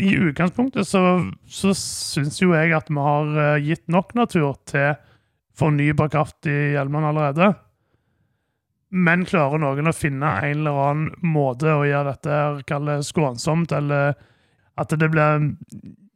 I 0.00 0.14
utgangspunktet 0.16 0.88
så, 0.88 1.00
så 1.44 1.72
syns 1.76 2.40
jo 2.40 2.54
jeg 2.56 2.72
at 2.76 2.88
vi 2.90 3.00
har 3.04 3.40
eh, 3.44 3.64
gitt 3.68 3.84
nok 3.92 4.14
natur 4.16 4.54
til 4.68 4.94
fornybar 5.60 6.10
kraft 6.12 6.48
i 6.48 6.74
Hjelmeland 6.74 7.12
allerede. 7.12 7.52
Men 8.90 9.24
klarer 9.28 9.62
noen 9.62 9.86
å 9.90 9.94
finne 9.94 10.32
en 10.42 10.62
eller 10.62 10.78
annen 10.84 11.10
måte 11.22 11.70
å 11.70 11.86
gjøre 11.86 12.16
dette 12.16 12.86
det 12.88 12.96
skånsomt, 13.06 13.72
eller 13.76 14.16
at 14.80 14.94
det 14.98 15.10
blir 15.12 15.44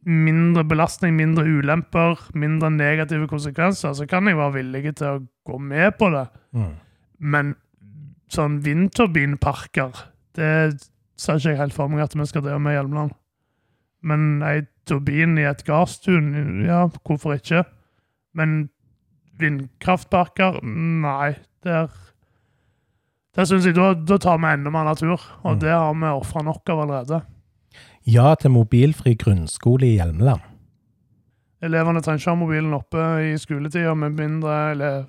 mindre 0.05 0.63
belastning, 0.67 1.15
mindre 1.17 1.45
ulemper, 1.47 2.19
mindre 2.37 2.69
negative 2.69 3.29
konsekvenser, 3.31 3.95
så 3.97 4.05
kan 4.09 4.27
jeg 4.27 4.37
være 4.37 4.57
villig 4.59 4.95
til 4.99 5.07
å 5.07 5.23
gå 5.47 5.59
med 5.61 5.95
på 5.97 6.11
det. 6.13 6.25
Mm. 6.53 6.73
Men 7.19 7.55
sånn 8.33 8.59
vindturbinparker, 8.65 10.03
det 10.37 10.51
ser 11.17 11.39
ikke 11.39 11.53
jeg 11.53 11.61
helt 11.61 11.75
for 11.75 11.89
meg 11.89 12.05
at 12.05 12.15
vi 12.17 12.27
skal 12.29 12.43
drive 12.45 12.61
med 12.61 12.75
i 12.75 12.77
Hjelmeland. 12.77 13.15
Men 14.05 14.43
ei 14.45 14.65
turbin 14.85 15.39
i 15.41 15.47
et 15.49 15.63
gasstun, 15.65 16.33
ja, 16.67 16.83
hvorfor 17.07 17.39
ikke? 17.39 17.63
Men 18.37 18.67
vindkraftparker, 19.41 20.59
nei. 20.61 21.33
Der, 21.65 21.89
der 23.35 23.45
synes 23.45 23.65
jeg 23.65 23.75
da, 23.75 23.93
da 23.93 24.17
tar 24.17 24.37
vi 24.37 24.51
enda 24.53 24.69
mer 24.71 24.83
natur, 24.87 25.21
og 25.43 25.53
Mm. 25.55 25.59
det 25.59 25.69
har 25.71 25.93
vi 25.93 26.05
ofra 26.11 26.41
nok 26.43 26.69
av 26.69 26.79
allerede. 26.79 27.21
Ja 28.07 28.35
til 28.35 28.51
mobilfri 28.51 29.15
grunnskole 29.15 29.85
i 29.87 29.95
Hjelmeland. 29.97 30.41
Elevene 31.63 32.01
trenger 32.01 32.19
ikke 32.19 32.29
ha 32.29 32.35
mobilen 32.35 32.73
oppe 32.73 33.05
i 33.33 33.37
skoletida, 33.37 33.93
med 33.95 34.09
mindre 34.19 34.71
ele 34.71 35.05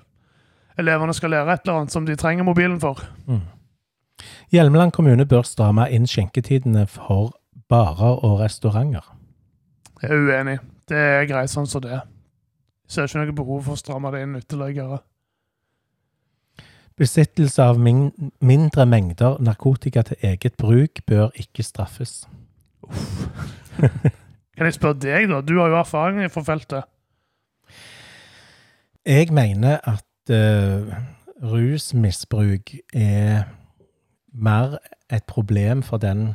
elevene 0.77 1.13
skal 1.13 1.29
lære 1.33 1.53
et 1.53 1.61
eller 1.65 1.79
annet 1.79 1.91
som 1.91 2.05
de 2.05 2.15
trenger 2.15 2.43
mobilen 2.43 2.79
for. 2.79 2.99
Mm. 3.27 3.41
Hjelmeland 4.51 4.91
kommune 4.93 5.25
bør 5.25 5.41
stramme 5.45 5.87
inn 5.91 6.05
skjenketidene 6.07 6.87
for 6.87 7.33
barer 7.69 8.23
og 8.23 8.39
restauranter. 8.39 9.03
Jeg 10.01 10.11
er 10.11 10.15
uenig. 10.27 10.59
Det 10.87 10.97
er 10.97 11.25
greit 11.25 11.49
sånn 11.49 11.67
som 11.67 11.81
det 11.81 11.91
er. 11.91 12.01
Ser 12.87 13.03
ikke 13.09 13.19
noe 13.25 13.33
behov 13.35 13.63
for 13.65 13.73
å 13.73 13.77
stramme 13.81 14.11
det 14.13 14.21
inn 14.23 14.35
ytterligere. 14.39 14.99
Besittelse 16.97 17.61
av 17.61 17.77
min 17.79 18.31
mindre 18.41 18.85
mengder 18.89 19.37
narkotika 19.39 20.01
til 20.01 20.17
eget 20.25 20.55
bruk 20.57 21.03
bør 21.05 21.29
ikke 21.37 21.63
straffes. 21.63 22.23
Kan 24.57 24.65
jeg 24.65 24.73
spørre 24.73 24.97
deg, 25.03 25.27
da? 25.29 25.41
Du 25.45 25.59
har 25.59 25.69
jo 25.69 25.77
erfaring 25.77 26.31
fra 26.33 26.41
feltet. 26.41 26.89
Jeg 29.05 29.29
mener 29.31 29.77
at 29.85 30.33
uh, 30.33 30.89
rusmisbruk 31.43 32.73
er 32.93 33.43
mer 34.33 34.77
et 35.13 35.23
problem 35.23 35.83
for 35.83 35.97
den 35.97 36.33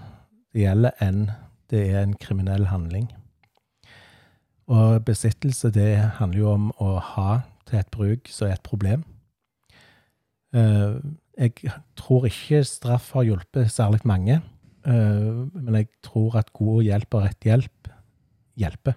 det 0.55 0.63
gjelder, 0.63 0.95
enn 1.03 1.31
det 1.73 1.83
er 1.91 2.03
en 2.05 2.15
kriminell 2.15 2.67
handling. 2.71 3.11
Og 4.71 5.05
besittelse, 5.05 5.71
det 5.75 5.97
handler 6.21 6.39
jo 6.39 6.53
om 6.53 6.71
å 6.79 6.99
ha 7.03 7.41
til 7.67 7.81
et 7.81 7.91
bruk 7.91 8.31
som 8.31 8.49
er 8.49 8.61
et 8.61 8.63
problem. 8.63 9.03
Eh, 10.53 10.97
jeg 11.39 11.73
tror 11.97 12.27
ikke 12.29 12.63
straff 12.69 13.11
har 13.17 13.25
hjulpet 13.25 13.71
særlig 13.73 14.03
mange, 14.05 14.41
eh, 14.85 15.31
men 15.55 15.75
jeg 15.79 15.89
tror 16.05 16.37
at 16.43 16.53
god 16.53 16.83
hjelp 16.85 17.15
og 17.15 17.23
rett 17.25 17.47
hjelp 17.49 17.89
hjelper. 18.61 18.95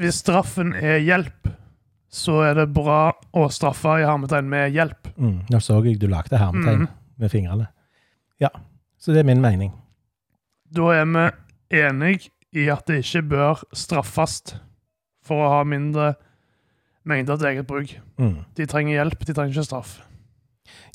Hvis 0.00 0.18
straffen 0.24 0.72
er 0.74 0.98
hjelp, 1.04 1.50
så 2.12 2.40
er 2.48 2.54
det 2.58 2.72
bra 2.74 3.12
å 3.36 3.46
straffe 3.52 3.94
i 4.00 4.04
hermetegn 4.04 4.48
med 4.50 4.72
hjelp. 4.74 5.12
Mm, 5.16 5.38
nå 5.52 5.60
så 5.62 5.78
jeg 5.84 6.00
du 6.00 6.08
lagde 6.10 6.36
hermetegn 6.40 6.82
Mm. 6.86 6.88
med 7.18 7.30
fingrene. 7.30 7.68
Ja, 8.40 8.48
så 8.98 9.12
det 9.12 9.20
er 9.20 9.24
min 9.30 9.40
mening. 9.40 9.72
Da 10.74 10.90
er 10.92 11.04
vi 11.04 11.78
enige 11.78 12.30
i 12.52 12.68
at 12.68 12.86
det 12.86 13.04
ikke 13.04 13.22
bør 13.28 13.62
straffes 13.72 14.56
for 15.24 15.36
å 15.44 15.48
ha 15.58 15.64
mindre 15.64 16.14
mengder 17.04 17.36
til 17.36 17.46
eget 17.46 17.66
bruk. 17.66 17.92
Mm. 18.18 18.36
De 18.56 18.66
trenger 18.66 18.98
hjelp, 18.98 19.26
de 19.26 19.34
trenger 19.34 19.56
ikke 19.56 19.66
straff. 19.66 20.00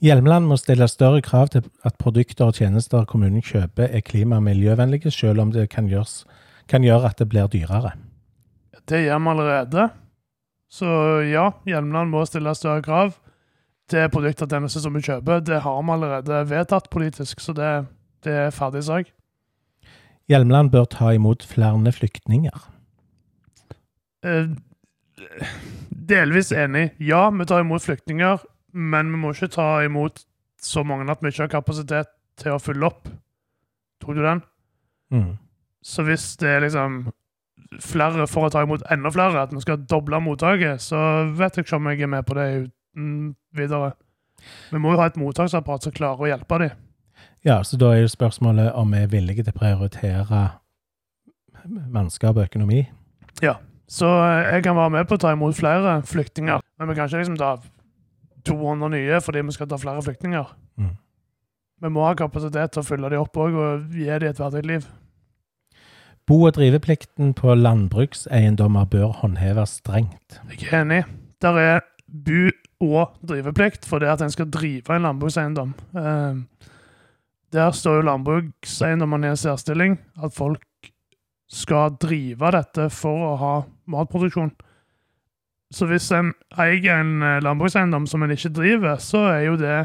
Hjelmeland 0.01 0.45
må 0.45 0.57
stille 0.57 0.87
større 0.87 1.21
krav 1.25 1.49
til 1.53 1.65
at 1.85 1.97
produkter 1.99 2.49
og 2.49 2.57
tjenester 2.57 3.05
kommunen 3.05 3.41
kjøper 3.41 3.89
er 3.89 4.03
klima- 4.05 4.37
og 4.37 4.43
miljøvennlige, 4.45 5.11
selv 5.11 5.41
om 5.41 5.51
det 5.51 5.69
kan, 5.69 5.89
gjøres, 5.89 6.25
kan 6.69 6.85
gjøre 6.85 7.09
at 7.09 7.19
det 7.19 7.29
blir 7.29 7.49
dyrere. 7.51 7.91
Det 8.87 9.03
gjør 9.03 9.19
vi 9.19 9.29
allerede. 9.33 9.89
Så 10.69 10.85
ja, 11.31 11.49
Hjelmeland 11.65 12.11
må 12.11 12.25
stille 12.25 12.53
større 12.55 12.81
krav 12.81 13.13
til 13.89 14.09
produkter 14.11 14.45
og 14.45 14.51
tjenester 14.51 14.83
som 14.83 14.95
vi 14.95 15.01
kjøper. 15.01 15.39
Det 15.39 15.61
har 15.63 15.81
vi 15.81 15.91
allerede 15.95 16.41
vedtatt 16.49 16.89
politisk, 16.89 17.39
så 17.39 17.53
det, 17.53 17.71
det 18.23 18.33
er 18.47 18.55
ferdig 18.55 18.83
sak. 18.83 19.11
Hjelmeland 20.27 20.71
bør 20.71 20.85
ta 20.91 21.13
imot 21.15 21.45
flere 21.47 21.91
flyktninger. 21.91 22.65
Delvis 26.07 26.51
enig. 26.51 26.91
Ja, 27.03 27.29
vi 27.29 27.45
tar 27.45 27.63
imot 27.63 27.83
flyktninger, 27.83 28.43
men 28.73 29.11
vi 29.11 29.19
må 29.21 29.33
ikke 29.33 29.51
ta 29.57 29.67
imot 29.85 30.23
så 30.61 30.83
mange 30.87 31.09
at 31.11 31.21
vi 31.21 31.31
ikke 31.31 31.45
har 31.45 31.53
kapasitet 31.59 32.11
til 32.39 32.55
å 32.55 32.61
fylle 32.61 32.89
opp. 32.89 33.09
Tok 34.01 34.17
du 34.17 34.23
den? 34.23 34.41
Mm. 35.13 35.31
Så 35.85 36.03
hvis 36.07 36.35
det 36.41 36.49
er 36.49 36.65
liksom 36.65 37.07
flere 37.83 38.27
for 38.29 38.47
å 38.47 38.51
ta 38.53 38.63
imot 38.65 38.85
enda 38.93 39.11
flere, 39.13 39.45
at 39.47 39.53
vi 39.53 39.61
skal 39.63 39.81
doble 39.89 40.19
mottaket, 40.23 40.81
så 40.83 40.99
vet 41.37 41.57
jeg 41.57 41.67
ikke 41.67 41.79
om 41.79 41.89
jeg 41.91 42.05
er 42.05 42.11
med 42.11 42.27
på 42.27 42.37
det 42.37 42.47
uten 42.67 43.09
videre. 43.57 43.93
Vi 44.71 44.81
må 44.81 44.93
jo 44.93 45.01
ha 45.01 45.09
et 45.09 45.17
mottaksapparat 45.19 45.87
som 45.87 45.95
klarer 45.95 46.23
å 46.23 46.29
hjelpe 46.29 46.61
dem. 46.61 46.83
Ja, 47.45 47.61
så 47.63 47.77
da 47.79 47.93
er 47.93 48.03
jo 48.03 48.11
spørsmålet 48.11 48.73
om 48.77 48.93
vi 48.93 49.01
er 49.01 49.11
villige 49.11 49.45
til 49.45 49.55
å 49.55 49.59
prioritere 49.59 50.43
mannskap 51.65 52.37
og 52.37 52.45
økonomi. 52.47 52.85
Så 53.87 54.07
eh, 54.07 54.53
jeg 54.55 54.65
kan 54.67 54.77
være 54.77 54.93
med 54.97 55.07
på 55.07 55.15
å 55.15 55.21
ta 55.21 55.31
imot 55.35 55.55
flere 55.57 55.97
flyktninger, 56.07 56.63
men 56.79 56.89
vi 56.89 56.95
kan 56.97 57.07
ikke 57.07 57.23
liksom 57.23 57.39
ta 57.39 57.55
200 58.47 58.91
nye 58.93 59.19
fordi 59.23 59.43
vi 59.47 59.55
skal 59.55 59.69
ta 59.71 59.79
flere 59.79 60.03
flyktninger. 60.03 60.53
Mm. 60.79 60.93
Vi 61.83 61.91
må 61.93 62.05
ha 62.07 62.15
kapasitet 62.17 62.73
til 62.73 62.83
å 62.83 62.87
fylle 62.87 63.11
dem 63.13 63.23
opp 63.23 63.37
òg 63.37 63.55
og 63.55 63.93
gi 63.95 64.07
dem 64.09 64.31
et 64.31 64.41
verdig 64.41 64.63
liv. 64.65 64.87
Bo- 66.27 66.41
og 66.43 66.57
driveplikten 66.57 67.31
på 67.37 67.53
landbrukseiendommer 67.55 68.89
bør 68.91 69.13
håndheves 69.21 69.77
strengt. 69.79 70.41
Jeg 70.51 70.67
er 70.73 70.81
enig. 70.81 71.03
Der 71.39 71.59
er 71.61 71.85
bu- 72.07 72.55
og 72.83 73.15
driveplikt 73.25 73.87
for 73.89 74.03
det 74.03 74.09
at 74.11 74.21
en 74.21 74.33
skal 74.33 74.49
drive 74.51 74.93
en 74.93 75.07
landbrukseiendom. 75.07 75.71
Eh, 75.97 76.67
der 77.55 77.71
står 77.71 78.01
jo 78.01 78.07
landbrukseiendommene 78.09 79.29
i 79.29 79.33
en 79.33 79.39
særstilling. 79.39 79.97
At 80.21 80.35
folk 80.35 80.91
skal 81.47 81.95
drive 82.01 82.51
dette 82.51 82.89
for 82.91 83.31
å 83.31 83.33
ha 83.39 83.55
matproduksjon. 83.91 84.53
Så 85.73 85.87
hvis 85.89 86.07
en 86.15 86.31
eier 86.59 87.01
en 87.01 87.21
eh, 87.25 87.41
landbrukseiendom 87.43 88.07
som 88.07 88.23
en 88.23 88.33
ikke 88.33 88.53
driver, 88.55 88.99
så 89.03 89.25
er 89.33 89.41
jo 89.49 89.57
det 89.59 89.79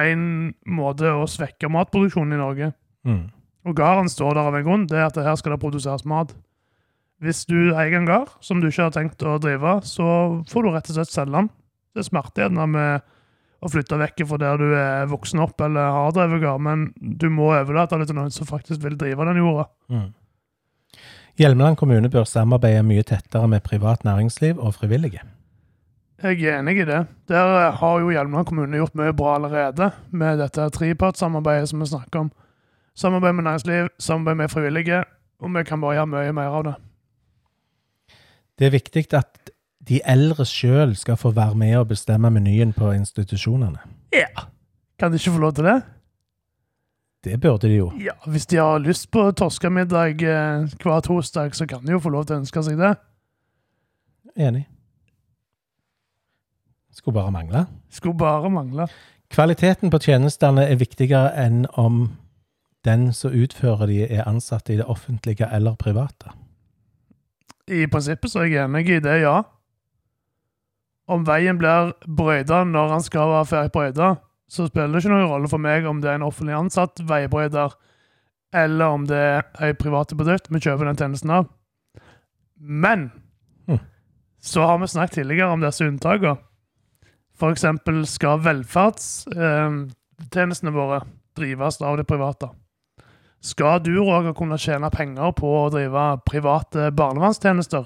en 0.00 0.24
måte 0.64 1.10
å 1.12 1.26
svekke 1.28 1.68
matproduksjonen 1.72 2.38
i 2.38 2.40
Norge. 2.40 2.70
Mm. 3.04 3.26
Og 3.68 3.76
gården 3.76 4.08
står 4.10 4.38
der 4.38 4.48
av 4.48 4.56
en 4.56 4.64
grunn. 4.66 4.86
Det 4.88 4.98
er 4.98 5.10
at 5.10 5.20
her 5.20 5.36
skal 5.38 5.54
det 5.54 5.62
produseres 5.62 6.06
mat. 6.08 6.32
Hvis 7.22 7.44
du 7.46 7.74
eier 7.76 7.94
en 8.00 8.08
gård 8.08 8.32
som 8.42 8.62
du 8.62 8.70
ikke 8.70 8.88
har 8.88 8.94
tenkt 8.94 9.22
å 9.22 9.36
drive, 9.42 9.76
så 9.86 10.06
får 10.50 10.64
du 10.64 10.70
rett 10.72 10.88
og 10.90 10.96
slett 10.96 11.12
selge 11.12 11.36
den. 11.36 11.50
Det 11.92 12.06
er 12.08 12.40
gjerne 12.40 12.66
med 12.72 13.04
å 13.62 13.70
flytte 13.70 13.98
vekk 14.00 14.24
fra 14.26 14.40
der 14.42 14.58
du 14.58 14.72
er 14.74 15.10
voksen 15.10 15.42
opp 15.44 15.60
eller 15.62 15.92
har 15.94 16.16
drevet 16.16 16.42
gård, 16.42 16.64
men 16.64 16.88
du 16.96 17.28
må 17.30 17.52
overlate 17.52 18.00
det 18.00 18.08
til 18.10 18.18
noen 18.18 18.34
som 18.34 18.48
faktisk 18.48 18.82
vil 18.82 18.96
drive 18.98 19.28
den 19.28 19.38
jorda. 19.38 19.68
Mm. 19.92 20.08
Hjelmeland 21.40 21.78
kommune 21.80 22.10
bør 22.12 22.26
samarbeide 22.28 22.82
mye 22.84 23.02
tettere 23.08 23.48
med 23.48 23.64
privat 23.64 24.04
næringsliv 24.04 24.58
og 24.58 24.74
frivillige. 24.74 25.22
Jeg 26.22 26.42
er 26.44 26.60
enig 26.60 26.76
i 26.78 26.84
det. 26.86 27.06
Der 27.28 27.54
eh, 27.58 27.74
har 27.74 28.00
jo 28.00 28.10
Hjelmeland 28.10 28.46
kommune 28.46 28.76
gjort 28.76 28.94
mye 28.94 29.14
bra 29.16 29.34
allerede 29.38 29.90
med 30.10 30.38
dette 30.38 30.68
trepartssamarbeidet 30.76 31.68
som 31.68 31.80
vi 31.80 31.88
snakker 31.90 32.20
om. 32.20 32.30
Samarbeid 32.94 33.32
med 33.32 33.44
næringsliv, 33.44 33.88
samarbeid 33.98 34.36
med 34.36 34.48
frivillige, 34.48 35.04
og 35.40 35.54
vi 35.54 35.64
kan 35.64 35.80
bare 35.80 35.96
gjøre 35.96 36.12
mye 36.12 36.32
mer 36.36 36.58
av 36.60 36.64
det. 36.68 36.74
Det 38.58 38.66
er 38.66 38.76
viktig 38.76 39.06
at 39.16 39.50
de 39.88 39.98
eldre 40.06 40.44
sjøl 40.46 40.94
skal 40.96 41.16
få 41.18 41.32
være 41.34 41.58
med 41.58 41.76
og 41.80 41.88
bestemme 41.90 42.30
menyen 42.30 42.72
på 42.76 42.92
institusjonene. 42.92 43.80
Ja. 44.14 44.46
Kan 44.98 45.10
de 45.10 45.18
ikke 45.18 45.34
få 45.34 45.42
lov 45.42 45.52
til 45.52 45.66
det? 45.66 45.80
Det 47.24 47.38
burde 47.40 47.68
de 47.68 47.76
jo. 47.76 47.92
Ja, 48.02 48.16
Hvis 48.26 48.46
de 48.46 48.56
har 48.58 48.78
lyst 48.82 49.10
på 49.10 49.28
torskemiddag 49.38 50.22
eh, 50.22 50.64
hver 50.82 51.00
torsdag, 51.00 51.54
så 51.54 51.66
kan 51.66 51.86
de 51.86 51.94
jo 51.94 52.00
få 52.02 52.10
lov 52.10 52.26
til 52.26 52.36
å 52.36 52.42
ønske 52.42 52.62
seg 52.66 52.80
det. 52.80 52.96
Enig. 54.36 54.64
Skulle 56.92 57.14
bare 57.14 57.30
mangle. 57.30 57.66
Skulle 57.90 58.18
bare 58.18 58.50
mangle. 58.50 58.88
Kvaliteten 59.32 59.90
på 59.90 60.00
tjenestene 60.02 60.66
er 60.68 60.80
viktigere 60.80 61.30
enn 61.40 61.64
om 61.78 62.02
den 62.84 63.12
som 63.14 63.32
utfører 63.32 63.86
de, 63.86 64.02
er 64.10 64.26
ansatt 64.28 64.68
i 64.70 64.76
det 64.80 64.86
offentlige 64.90 65.46
eller 65.46 65.78
private. 65.78 66.34
I 67.70 67.86
prinsippet 67.86 68.32
så 68.32 68.42
er 68.42 68.50
jeg 68.50 68.64
enig 68.66 68.88
i 68.90 69.00
det, 69.00 69.20
ja. 69.22 69.44
Om 71.06 71.24
veien 71.26 71.58
blir 71.58 71.94
brøyta 72.06 72.64
når 72.66 72.96
han 72.96 73.06
skal 73.06 73.30
være 73.30 73.48
ferdig 73.52 73.72
brøyta, 73.74 74.10
så 74.52 74.66
spiller 74.68 74.92
det 74.92 75.00
ikke 75.00 75.14
noen 75.14 75.30
rolle 75.30 75.48
for 75.48 75.60
meg 75.62 75.86
om 75.88 76.02
det 76.02 76.10
er 76.12 76.16
en 76.18 76.28
offentlig 76.28 76.54
ansatt 76.58 77.00
veibrøyter, 77.08 77.70
eller 78.52 78.86
om 78.98 79.02
det 79.08 79.16
er 79.16 79.40
ei 79.64 79.72
private 79.78 80.12
bedrift 80.18 80.50
vi 80.52 80.60
kjøper 80.60 80.84
den 80.90 80.98
tjenesten 81.00 81.30
av. 81.32 81.44
Men 82.60 83.10
Hm. 83.68 83.78
så 84.40 84.60
har 84.68 84.78
vi 84.78 84.86
snakket 84.92 85.14
tidligere 85.14 85.52
om 85.54 85.60
disse 85.64 85.86
unntakene. 85.88 86.36
Eksempel 87.42 88.06
skal 88.06 88.38
velferdstjenestene 88.44 90.70
våre 90.70 91.00
drives 91.34 91.82
av 91.82 91.96
det 91.98 92.06
private. 92.06 92.48
Skal 93.42 93.82
du, 93.82 93.98
Roger, 93.98 94.30
kunne 94.38 94.54
tjene 94.60 94.90
penger 94.94 95.32
på 95.34 95.50
å 95.64 95.70
drive 95.72 96.20
private 96.28 96.92
barnevernstjenester? 96.94 97.84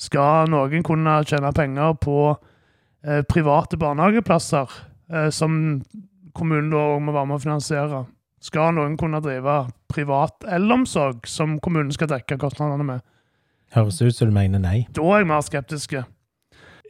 Skal 0.00 0.48
noen 0.48 0.82
kunne 0.86 1.24
tjene 1.28 1.52
penger 1.52 1.92
på 2.00 2.38
eh, 3.04 3.20
private 3.28 3.76
barnehageplasser, 3.76 4.64
eh, 4.64 4.72
som 5.34 5.82
kommunen 6.34 6.70
da 6.72 6.82
må 7.02 7.12
være 7.12 7.28
med 7.28 7.36
å 7.36 7.42
finansiere? 7.42 7.98
Skal 8.44 8.74
noen 8.76 8.98
kunne 9.00 9.22
drive 9.24 9.62
privat 9.88 10.44
eldreomsorg, 10.44 11.24
som 11.30 11.56
kommunen 11.64 11.92
skal 11.94 12.10
dekke 12.10 12.36
kostnadene 12.40 12.84
med? 12.84 13.04
Høres 13.74 14.02
ut 14.02 14.14
som 14.14 14.28
du 14.28 14.34
mener 14.36 14.60
nei. 14.60 14.84
Da 14.94 15.04
er 15.14 15.22
jeg 15.22 15.30
mer 15.30 15.44
skeptisk. 15.46 15.96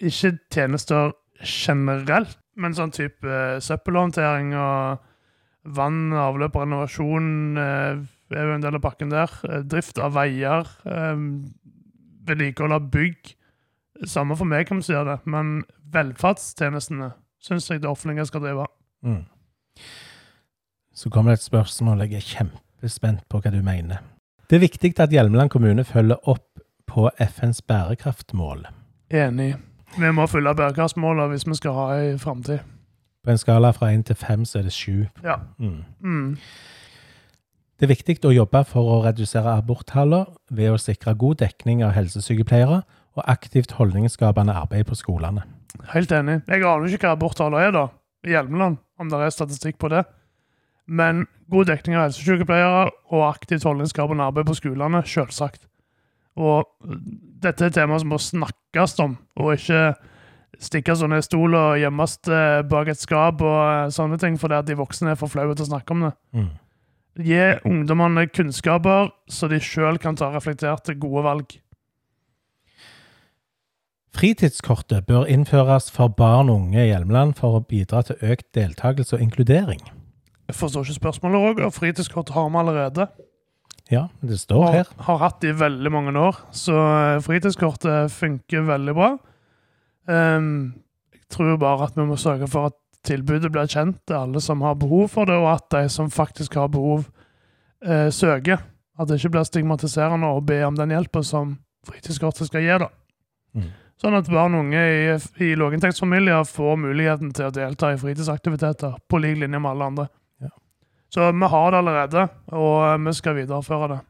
Ikke 0.02 0.33
tjenester 0.52 1.14
generelt, 1.44 2.37
men 2.59 2.75
sånn 2.75 2.92
type 2.94 3.28
eh, 3.28 3.61
søppelhåndtering 3.62 4.52
og 4.59 5.04
vann, 5.76 6.12
avløp 6.18 6.59
renovasjon 6.59 7.61
eh, 7.61 8.02
er 8.35 8.49
jo 8.49 8.56
en 8.56 8.64
del 8.64 8.78
av 8.78 8.85
pakken 8.85 9.14
der. 9.14 9.33
Eh, 9.49 9.62
drift 9.62 10.00
av 10.02 10.14
veier, 10.18 10.68
eh, 10.90 11.25
vedlikehold 12.28 12.78
av 12.78 12.90
bygg. 12.92 13.35
Samme 14.11 14.37
for 14.38 14.50
meg, 14.50 14.66
kan 14.68 14.83
vi 14.83 14.88
si 14.88 14.99
det, 15.06 15.21
men 15.30 15.61
velferdstjenestene 15.94 17.12
syns 17.44 17.70
jeg 17.70 17.82
det 17.82 17.90
offentlige 17.90 18.26
skal 18.26 18.40
drive. 18.44 18.66
Mm. 19.04 19.24
Så 20.94 21.10
kommer 21.10 21.34
det 21.34 21.40
et 21.42 21.50
spørsmål 21.50 22.06
jeg 22.06 22.12
er 22.14 22.44
Jeg 22.44 22.50
er 22.82 22.88
spent 22.88 23.28
på 23.28 23.40
hva 23.40 23.50
du 23.50 23.62
mener. 23.62 24.02
Det 24.50 24.56
er 24.56 24.60
viktig 24.60 25.00
at 25.00 25.10
Hjelmeland 25.10 25.50
kommune 25.50 25.84
følger 25.84 26.28
opp 26.28 26.60
på 26.86 27.10
FNs 27.18 27.62
bærekraftmål. 27.62 28.66
Enig. 29.10 29.54
Vi 29.98 30.10
må 30.10 30.26
følge 30.26 30.54
bærekraftsmålene 30.54 31.28
hvis 31.32 31.46
vi 31.46 31.54
skal 31.54 31.72
ha 31.72 31.86
ei 31.96 32.18
framtid. 32.18 32.58
På 33.24 33.30
en 33.30 33.38
skala 33.38 33.70
fra 33.72 33.92
én 33.92 34.02
til 34.02 34.16
fem 34.16 34.44
så 34.44 34.58
er 34.58 34.62
det 34.62 34.72
sju. 34.72 35.06
Ja. 35.24 35.36
Mm. 35.58 35.84
Mm. 36.00 36.36
Det 37.80 37.86
er 37.86 37.94
viktig 37.94 38.18
å 38.24 38.34
jobbe 38.34 38.64
for 38.68 38.90
å 38.90 39.00
redusere 39.06 39.56
aborttallene 39.56 40.26
ved 40.50 40.74
å 40.74 40.78
sikre 40.78 41.14
god 41.14 41.40
dekning 41.40 41.82
av 41.82 41.94
helsesykepleiere 41.96 42.82
og 43.14 43.24
aktivt 43.26 43.72
holdningsskapende 43.78 44.52
arbeid 44.52 44.86
på 44.86 44.94
skolene. 44.98 45.42
Helt 45.92 46.12
enig. 46.14 46.40
Jeg 46.48 46.64
aner 46.64 46.94
ikke 46.94 47.08
hva 47.08 47.16
aborttallet 47.16 47.68
er 47.68 47.74
da, 47.74 47.84
i 48.24 48.34
Hjelmeland, 48.34 48.78
om 49.00 49.10
det 49.10 49.20
er 49.20 49.34
statistikk 49.34 49.78
på 49.82 49.90
det. 49.92 50.04
Men 50.86 51.24
god 51.52 51.68
dekning 51.70 51.96
av 51.96 52.08
helsesykepleiere 52.08 52.88
og 53.12 53.26
aktivt 53.26 53.64
holdningsskapende 53.66 54.26
arbeid 54.28 54.48
på 54.48 54.56
skolene, 54.58 55.02
selvsagt. 55.08 55.64
Og 56.40 56.66
dette 57.44 57.62
er 57.62 57.70
et 57.70 57.78
tema 57.78 57.98
som 58.00 58.10
må 58.10 58.18
snakkes 58.20 58.98
om, 59.04 59.16
og 59.38 59.54
ikke 59.54 59.94
stikkes 60.62 61.02
under 61.04 61.20
en 61.20 61.26
stol 61.26 61.56
og 61.58 61.78
gjemmes 61.80 62.16
eh, 62.30 62.60
bak 62.70 62.90
et 62.92 63.00
skap 63.00 63.42
og 63.42 63.60
eh, 63.62 63.88
sånne 63.94 64.18
ting, 64.22 64.36
fordi 64.40 64.58
at 64.58 64.68
de 64.68 64.78
voksne 64.78 65.12
er 65.12 65.18
for 65.18 65.32
flaue 65.32 65.56
til 65.56 65.66
å 65.66 65.70
snakke 65.72 65.94
om 65.94 66.06
det. 66.06 66.12
Mm. 66.36 66.50
Gi 67.24 67.42
ungdommene 67.70 68.26
kunnskaper, 68.30 69.12
så 69.30 69.48
de 69.50 69.60
sjøl 69.62 70.00
kan 70.02 70.18
ta 70.18 70.32
reflekterte, 70.34 70.96
gode 70.98 71.24
valg. 71.26 71.56
Fritidskortet 74.14 75.06
bør 75.09 75.26
innføres 75.26 75.90
for 75.90 76.09
barn 76.09 76.49
og 76.52 76.61
unge 76.62 76.85
i 76.85 76.88
Hjelmeland 76.92 77.35
for 77.38 77.59
å 77.59 77.64
bidra 77.66 78.04
til 78.06 78.21
økt 78.23 78.47
deltakelse 78.54 79.16
og 79.16 79.25
inkludering. 79.25 79.83
Jeg 80.47 80.54
forstår 80.59 80.85
ikke 80.87 81.00
spørsmålet, 81.00 81.40
Roger. 81.42 81.73
Fritidskort 81.75 82.30
har 82.35 82.47
vi 82.52 82.61
allerede. 82.61 83.09
Ja, 83.90 84.06
det 84.23 84.38
står 84.40 84.62
Har, 84.62 84.73
her. 84.73 84.92
har 85.09 85.18
hatt 85.18 85.40
det 85.42 85.50
i 85.50 85.59
veldig 85.61 85.90
mange 85.92 86.14
år, 86.16 86.38
så 86.56 86.76
eh, 86.78 87.21
fritidskortet 87.25 88.12
funker 88.12 88.64
veldig 88.64 88.94
bra. 88.97 89.11
Um, 90.09 90.75
jeg 91.12 91.26
tror 91.35 91.59
bare 91.61 91.88
at 91.88 91.99
vi 91.99 92.06
må 92.09 92.16
sørge 92.21 92.49
for 92.49 92.71
at 92.71 92.78
tilbudet 93.04 93.50
blir 93.52 93.68
kjent 93.68 93.99
til 94.09 94.16
alle 94.16 94.40
som 94.40 94.62
har 94.64 94.78
behov 94.80 95.11
for 95.12 95.28
det, 95.28 95.37
og 95.37 95.50
at 95.56 95.68
de 95.75 95.88
som 95.92 96.09
faktisk 96.12 96.56
har 96.61 96.71
behov, 96.73 97.04
eh, 97.85 98.09
søker. 98.14 98.62
At 98.99 99.09
det 99.11 99.18
ikke 99.18 99.35
blir 99.37 99.49
stigmatiserende 99.49 100.30
å 100.33 100.40
be 100.44 100.62
om 100.64 100.76
den 100.78 100.94
hjelpa 100.94 101.25
som 101.26 101.59
fritidskortet 101.85 102.49
skal 102.49 102.62
gi. 102.64 102.78
da. 102.78 102.88
Mm. 103.54 103.73
Sånn 104.02 104.16
at 104.18 104.28
barn 104.30 104.56
og 104.56 104.64
unge 104.66 104.80
i, 104.82 105.04
i 105.44 105.52
lavinntektsfamilier 105.58 106.46
får 106.48 106.80
muligheten 106.82 107.30
til 107.36 107.48
å 107.48 107.54
delta 107.54 107.92
i 107.94 108.00
fritidsaktiviteter 108.00 108.96
på 109.08 109.20
lik 109.22 109.38
linje 109.42 109.60
med 109.60 109.70
alle 109.70 109.90
andre. 109.92 110.08
Ja. 110.42 110.50
Så 111.14 111.30
vi 111.30 111.50
har 111.54 111.70
det 111.70 111.80
allerede, 111.80 112.26
og 112.50 113.06
vi 113.06 113.14
skal 113.14 113.38
videreføre 113.38 113.92
det. 113.94 114.00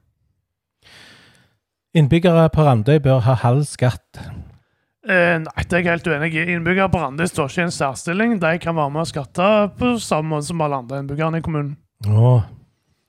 Innbyggere 1.95 2.49
på 2.50 2.64
Randøy 2.67 2.99
bør 3.05 3.21
ha 3.23 3.37
halv 3.45 3.69
skatt. 3.71 4.19
Eh, 5.05 5.37
nei, 5.38 5.62
det 5.69 5.76
er 5.76 5.83
jeg 5.83 5.91
helt 5.93 6.09
uenig 6.09 6.33
i. 6.33 6.47
Innbyggere 6.57 6.88
på 6.91 7.03
Randøy 7.03 7.29
står 7.29 7.53
ikke 7.53 7.61
i 7.61 7.67
en 7.69 7.75
særstilling. 7.76 8.37
De 8.43 8.50
kan 8.59 8.75
være 8.75 8.91
med 8.97 9.05
og 9.05 9.11
skatte 9.12 9.49
på 9.79 9.95
samme 10.03 10.33
måte 10.33 10.49
som 10.49 10.64
alle 10.64 10.81
andre 10.81 11.03
innbyggerne 11.03 11.38
i 11.38 11.45
kommunen. 11.45 11.76
Å, 12.09 12.33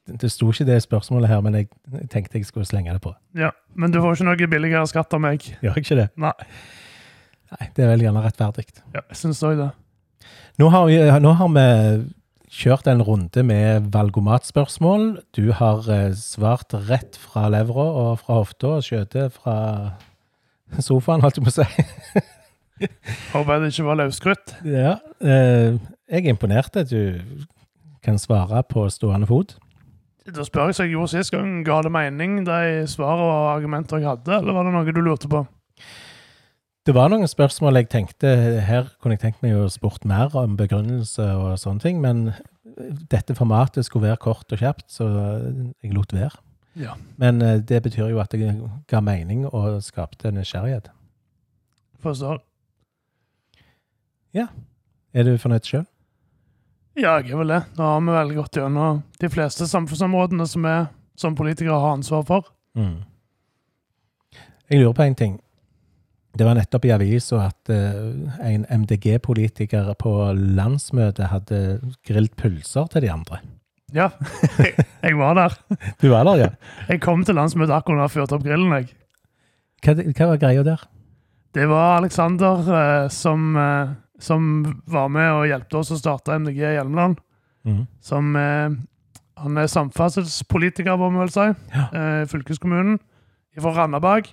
det 0.05 0.29
sto 0.31 0.51
ikke 0.53 0.67
det 0.67 0.79
spørsmålet 0.83 1.29
her, 1.31 1.39
men 1.41 1.55
jeg, 1.57 1.69
jeg 1.93 2.09
tenkte 2.13 2.37
jeg 2.37 2.45
skulle 2.45 2.67
slenge 2.69 2.93
det 2.93 3.01
på. 3.01 3.13
Ja, 3.37 3.49
Men 3.73 3.91
du 3.91 3.97
får 4.03 4.17
ikke 4.19 4.27
noe 4.27 4.49
billigere 4.51 4.85
skatt 4.87 5.13
av 5.17 5.21
meg. 5.23 5.41
Gjør 5.63 5.73
jeg 5.79 5.85
ikke 5.85 5.97
det? 6.03 6.09
Nei, 6.21 6.33
Nei, 7.55 7.67
det 7.77 7.83
er 7.85 7.91
vel 7.93 8.03
gjerne 8.07 8.21
rettferdig. 8.25 8.65
ja, 8.93 9.01
jeg 9.09 9.17
syns 9.19 9.41
òg 9.45 9.57
det. 9.59 9.71
Nå 10.59 10.69
har, 10.73 10.85
vi, 10.89 10.97
nå 11.21 11.31
har 11.37 11.49
vi 11.53 11.65
kjørt 12.55 12.87
en 12.87 13.03
runde 13.05 13.43
med 13.43 13.89
valgomatspørsmål. 13.93 15.05
Du 15.35 15.51
har 15.57 15.85
eh, 15.91 16.13
svart 16.17 16.73
rett 16.89 17.17
fra 17.19 17.47
levra 17.53 17.85
og 18.01 18.21
fra 18.23 18.39
hofta 18.39 18.77
og 18.77 18.85
skjøtet 18.87 19.33
fra 19.35 19.55
sofaen, 20.81 21.21
holdt 21.23 21.37
jeg 21.41 21.45
på 21.45 21.53
å 21.53 21.57
si. 21.59 22.23
Håper 23.35 23.61
det 23.63 23.71
ikke 23.71 23.85
var 23.87 23.99
løsskrutt. 24.01 24.55
Ja, 24.67 24.95
eh, 25.23 25.77
jeg 26.11 26.25
er 26.25 26.31
imponert 26.33 26.75
at 26.81 26.89
du 26.91 27.45
kan 28.05 28.17
svare 28.21 28.61
på 28.67 28.87
stående 28.93 29.27
fot. 29.29 29.55
Da 30.25 30.41
spør 30.45 30.71
jeg 30.71 30.77
seg 30.79 30.87
jeg 30.87 30.95
gjorde 30.95 31.11
sist 31.13 31.33
gang. 31.35 31.59
Ga 31.67 31.81
det 31.85 31.91
mening, 31.93 32.39
de 32.47 32.85
svar 32.89 33.21
og 33.21 33.33
argumenter 33.51 34.01
jeg 34.01 34.09
hadde, 34.09 34.39
eller 34.39 34.57
var 34.57 34.65
det 34.65 34.73
noe 34.73 34.95
du 34.95 35.01
lurte 35.05 35.29
på? 35.29 35.43
Det 36.85 36.93
var 36.93 37.09
noen 37.09 37.29
spørsmål 37.29 37.79
jeg 37.79 37.87
tenkte 37.89 38.29
Her 38.61 38.91
kunne 39.01 39.15
jeg 39.15 39.23
tenkt 39.23 39.39
meg 39.41 39.55
å 39.57 39.69
spurt 39.73 40.05
mer 40.05 40.33
om 40.37 40.53
begrunnelse 40.57 41.25
og 41.33 41.55
sånne 41.61 41.81
ting, 41.81 42.01
men 42.01 42.27
dette 43.09 43.37
formatet 43.37 43.87
skulle 43.87 44.09
være 44.09 44.21
kort 44.21 44.51
og 44.53 44.61
kjapt, 44.61 44.89
så 44.91 45.07
jeg 45.81 45.93
lot 45.93 46.13
være. 46.13 46.41
Ja. 46.75 46.97
Men 47.21 47.41
eh, 47.41 47.61
det 47.63 47.81
betyr 47.85 48.09
jo 48.11 48.19
at 48.19 48.33
det 48.35 48.51
ga 48.91 48.99
mening 48.99 49.45
og 49.47 49.79
skapte 49.85 50.33
nysgjerrighet. 50.35 50.89
Forstår. 52.03 52.41
Ja. 54.35 54.49
Er 55.15 55.23
du 55.23 55.37
fornøyd 55.39 55.69
sjøl? 55.69 55.85
Ja, 56.95 57.17
jeg 57.19 57.33
er 57.33 57.41
vel 57.41 57.51
det. 57.51 57.63
Nå 57.75 57.87
har 57.89 58.03
vi 58.03 58.13
vel 58.15 58.35
gått 58.37 58.55
gjennom 58.55 59.01
de 59.19 59.29
fleste 59.31 59.67
samfunnsområdene 59.67 60.47
som 60.47 60.63
vi 60.63 60.75
som 61.19 61.35
politikere 61.35 61.79
har 61.79 61.97
ansvar 61.97 62.23
for. 62.27 62.47
Mm. 62.77 63.03
Jeg 64.71 64.81
lurer 64.81 64.95
på 64.95 65.03
en 65.05 65.17
ting. 65.19 65.35
Det 66.35 66.43
var 66.43 66.57
nettopp 66.57 66.85
i 66.87 66.91
avisa 66.91 67.45
at 67.45 67.71
uh, 67.71 68.39
en 68.43 68.65
MDG-politiker 68.67 69.93
på 69.99 70.15
landsmøtet 70.35 71.29
hadde 71.31 71.59
grilt 72.07 72.35
pølser 72.39 72.89
til 72.91 73.05
de 73.05 73.11
andre. 73.11 73.39
Ja, 73.95 74.09
jeg 75.05 75.15
var 75.15 75.37
der. 75.37 75.55
Du 76.01 76.09
var 76.11 76.27
der, 76.27 76.41
ja? 76.41 76.49
Jeg 76.89 76.99
kom 77.05 77.23
til 77.23 77.37
landsmøtet 77.39 77.75
akkurat 77.77 78.03
da 78.03 78.09
jeg 78.09 78.15
fyrte 78.17 78.35
opp 78.35 78.43
grillen. 78.43 78.73
jeg. 78.75 78.91
Hva, 79.85 79.95
hva 80.01 80.29
var 80.33 80.41
greia 80.41 80.65
der? 80.67 80.83
Det 81.55 81.69
var 81.71 82.01
Aleksander 82.01 82.67
uh, 82.67 83.07
som, 83.13 83.53
eh, 83.55 83.93
som 84.19 84.81
var 84.87 85.09
med 85.11 85.31
og 85.33 85.47
hjelpte 85.49 85.77
oss 85.81 85.91
å 85.91 85.99
starte 85.99 86.35
MDG 86.39 86.61
i 86.63 86.75
Hjelmeland. 86.77 87.17
Mm. 87.65 87.81
Som 88.01 88.35
eh, 88.39 88.69
Han 89.41 89.57
er 89.59 89.67
samferdselspolitiker, 89.67 90.95
må 90.97 91.09
vi 91.11 91.19
vel 91.25 91.31
si, 91.33 91.47
Ja. 91.75 91.87
eh, 91.91 92.25
fylkeskommunen 92.31 92.99
fra 93.59 93.73
Randaberg. 93.75 94.29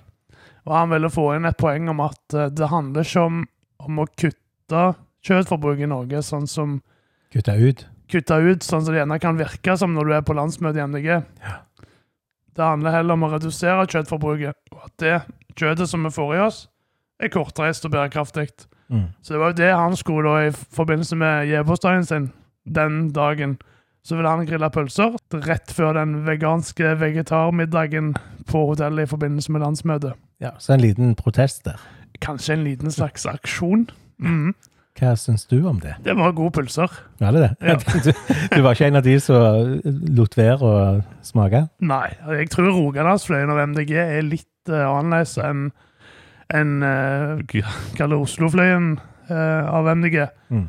Og 0.65 0.71
han 0.77 0.89
ville 0.93 1.09
få 1.11 1.33
inn 1.35 1.45
et 1.45 1.57
poeng 1.59 1.89
om 1.91 1.99
at 2.05 2.33
eh, 2.37 2.47
det 2.55 2.69
handler 2.71 3.03
ikke 3.03 3.25
om, 3.27 3.41
om 3.83 3.99
å 3.99 4.05
kutte 4.15 4.85
kjøttforbruket 5.27 5.83
i 5.83 5.91
Norge, 5.91 6.21
sånn 6.23 6.47
som 6.47 6.81
Kutte 7.33 7.55
ut? 7.59 7.85
kutte 8.13 8.35
ut, 8.45 8.61
sånn 8.63 8.83
som 8.85 8.93
det 8.93 8.99
gjerne 9.01 9.19
kan 9.19 9.37
virke 9.39 9.73
som 9.79 9.93
når 9.95 10.05
du 10.05 10.13
er 10.13 10.21
på 10.27 10.35
landsmøte 10.37 10.77
i 10.77 10.83
MDG. 10.85 11.07
Det 12.53 12.61
handler 12.63 12.93
heller 12.93 13.15
om 13.17 13.23
å 13.25 13.31
redusere 13.33 13.87
kjøttforbruket, 13.89 14.53
og 14.75 14.83
at 14.85 14.93
det 15.01 15.15
kjøttet 15.57 15.89
som 15.89 16.03
vi 16.05 16.11
får 16.13 16.35
i 16.35 16.41
oss, 16.45 16.59
er 17.19 17.31
kortreist 17.33 17.85
og 17.87 17.93
bærekraftig. 17.95 18.47
Mm. 18.93 19.05
Så 19.25 19.33
det 19.33 19.41
var 19.41 19.53
jo 19.53 19.59
det 19.59 19.69
han 19.73 19.95
skulle 19.97 20.29
da 20.29 20.47
i 20.47 20.55
forbindelse 20.77 21.17
med 21.19 21.47
gjevbursdagen 21.49 22.05
sin 22.07 22.31
den 22.63 23.07
dagen. 23.13 23.57
Så 24.03 24.17
ville 24.17 24.29
han 24.29 24.45
grille 24.45 24.69
pølser 24.69 25.15
rett 25.47 25.71
før 25.71 25.95
den 25.95 26.17
veganske 26.27 26.93
vegetarmiddagen 26.99 28.13
på 28.49 28.65
hotellet 28.73 29.07
i 29.07 29.11
forbindelse 29.11 29.51
med 29.55 29.63
landsmøtet. 29.63 30.19
Ja, 30.43 30.51
så 30.59 30.75
en 30.75 30.83
liten 30.83 31.15
protest 31.15 31.63
der. 31.65 31.79
Kanskje 32.21 32.57
en 32.57 32.65
liten 32.67 32.91
slags 32.91 33.25
aksjon. 33.25 33.87
Mm. 34.19 34.53
Hva 34.99 35.15
syns 35.17 35.47
du 35.49 35.63
om 35.65 35.79
det? 35.81 35.95
Det 36.05 36.13
var 36.19 36.35
gode 36.37 36.53
pølser. 36.59 36.91
Var 37.21 37.33
det 37.33 37.45
det? 37.47 37.53
Ja. 37.65 37.77
Du, 38.05 38.11
du 38.55 38.61
var 38.61 38.75
ikke 38.75 38.91
en 38.91 38.99
av 38.99 39.05
de 39.07 39.15
som 39.23 39.79
lot 40.13 40.37
være 40.37 40.67
å 40.67 40.73
smake? 41.25 41.63
Nei, 41.81 42.09
jeg 42.43 42.51
tror 42.53 42.69
Rogalandsfløyen 42.75 43.53
og 43.53 43.61
MDG 43.71 43.95
er 44.03 44.21
litt 44.27 44.69
uh, 44.69 44.91
annerledes 44.91 45.37
enn 45.41 45.71
enn, 46.51 46.79
uh, 46.83 47.41
Kall 47.97 48.13
det 48.13 48.19
Oslofløyen 48.19 48.95
uh, 49.29 49.63
av 49.69 49.89
MDG. 49.95 50.23
Mm. 50.53 50.65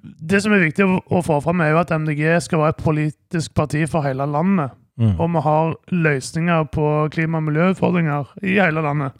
Det 0.00 0.42
som 0.44 0.52
er 0.52 0.66
viktig 0.66 0.84
å, 0.84 0.98
å 1.00 1.22
få 1.24 1.38
fram, 1.44 1.62
er 1.64 1.72
jo 1.72 1.80
at 1.80 1.94
MDG 1.96 2.24
skal 2.44 2.62
være 2.62 2.76
et 2.76 2.84
politisk 2.84 3.54
parti 3.56 3.86
for 3.88 4.04
hele 4.04 4.28
landet. 4.28 4.76
Mm. 5.00 5.14
Og 5.16 5.30
vi 5.32 5.42
har 5.46 5.74
løsninger 6.04 6.68
på 6.74 6.86
klima- 7.14 7.40
og 7.40 7.46
miljøutfordringer 7.48 8.34
i 8.44 8.58
hele 8.60 8.84
landet. 8.84 9.16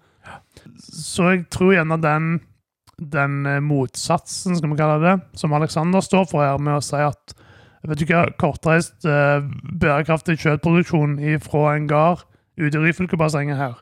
Så 0.76 1.30
jeg 1.30 1.46
tror 1.52 1.72
gjerne 1.72 1.96
den, 2.02 2.26
den 3.00 3.46
eh, 3.48 3.62
motsatsen, 3.64 4.58
skal 4.58 4.74
vi 4.74 4.76
kalle 4.76 4.98
det, 5.00 5.14
som 5.40 5.56
Alexander 5.56 6.04
står 6.04 6.26
for 6.28 6.44
her, 6.44 6.60
med 6.60 6.76
å 6.76 6.84
si 6.84 7.00
at 7.00 7.36
vet 7.88 8.02
du 8.02 8.10
hva, 8.10 8.26
kortreist 8.36 9.06
bærekraftig 9.80 10.36
kjøttproduksjon 10.42 11.16
fra 11.40 11.62
en 11.72 11.88
gard 11.88 12.26
ute 12.60 12.76
i 12.76 12.82
Ryfylkebassenget 12.82 13.56
her, 13.56 13.78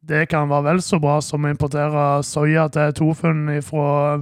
det 0.00 0.24
kan 0.30 0.48
være 0.48 0.64
vel 0.70 0.80
så 0.84 0.98
bra 1.00 1.18
som 1.24 1.44
å 1.44 1.52
importere 1.52 2.06
soya 2.26 2.66
til 2.72 2.94
Tofun 2.96 3.44
fra 3.64 4.16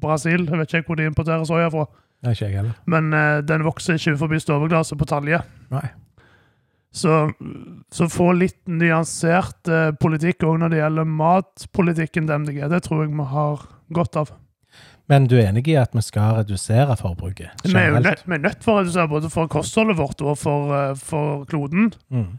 Brasil. 0.00 0.46
Jeg 0.46 0.60
vet 0.60 0.74
ikke 0.78 0.92
hvor 0.92 1.00
de 1.00 1.08
importerer 1.10 1.46
soya 1.48 1.70
fra, 1.74 1.88
Nei, 2.24 2.32
ikke 2.32 2.46
jeg 2.46 2.56
heller. 2.60 2.78
men 2.88 3.10
uh, 3.12 3.42
den 3.44 3.66
vokser 3.66 3.98
ikke 3.98 4.16
forbi 4.22 4.40
stoveglasset 4.40 4.98
på 5.00 5.08
Talje. 5.10 5.42
Nei. 5.74 5.84
Så, 6.94 7.24
så 7.90 8.06
få 8.06 8.30
litt 8.38 8.60
nyansert 8.70 9.66
uh, 9.66 9.90
politikk 9.98 10.46
òg 10.46 10.60
når 10.62 10.72
det 10.72 10.80
gjelder 10.80 11.10
matpolitikken 11.10 12.30
til 12.30 12.44
MDG. 12.44 12.62
Det 12.70 12.82
tror 12.86 13.02
jeg 13.02 13.12
vi 13.18 13.28
har 13.34 13.66
godt 13.98 14.20
av. 14.22 14.32
Men 15.10 15.26
du 15.28 15.34
er 15.36 15.50
enig 15.50 15.66
i 15.68 15.76
at 15.76 15.92
vi 15.92 16.00
skal 16.00 16.38
redusere 16.38 16.94
forbruket? 16.96 17.66
Vi 17.66 17.74
er 17.76 17.90
jo 17.90 18.00
nødt, 18.00 18.22
vi 18.24 18.38
er 18.38 18.44
nødt 18.46 18.62
for 18.64 18.78
å 18.78 18.84
redusere 18.84 19.10
både 19.10 19.28
for 19.32 19.50
kostholdet 19.52 19.98
vårt 19.98 20.22
og 20.24 20.38
for, 20.40 20.70
uh, 20.72 20.94
for 20.96 21.44
kloden. 21.50 21.90
Mm. 22.14 22.30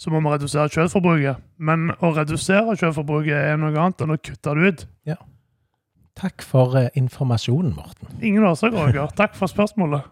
Så 0.00 0.08
må 0.08 0.22
vi 0.24 0.30
redusere 0.32 0.70
kjøttforbruket. 0.72 1.42
Men 1.60 1.90
å 2.00 2.14
redusere 2.16 2.72
kjøttforbruket 2.72 3.36
er 3.36 3.58
noe 3.60 3.74
annet 3.76 4.00
enn 4.00 4.14
å 4.14 4.16
kutte 4.16 4.54
det 4.56 4.70
ut. 4.70 4.86
Ja. 5.10 5.18
Takk 6.16 6.40
for 6.40 6.72
eh, 6.80 6.88
informasjonen, 6.96 7.74
Morten. 7.76 8.14
Ingen 8.24 8.46
årsak, 8.48 8.72
Roger. 8.72 9.12
Takk 9.12 9.36
for 9.36 9.52
spørsmålet. 9.52 10.08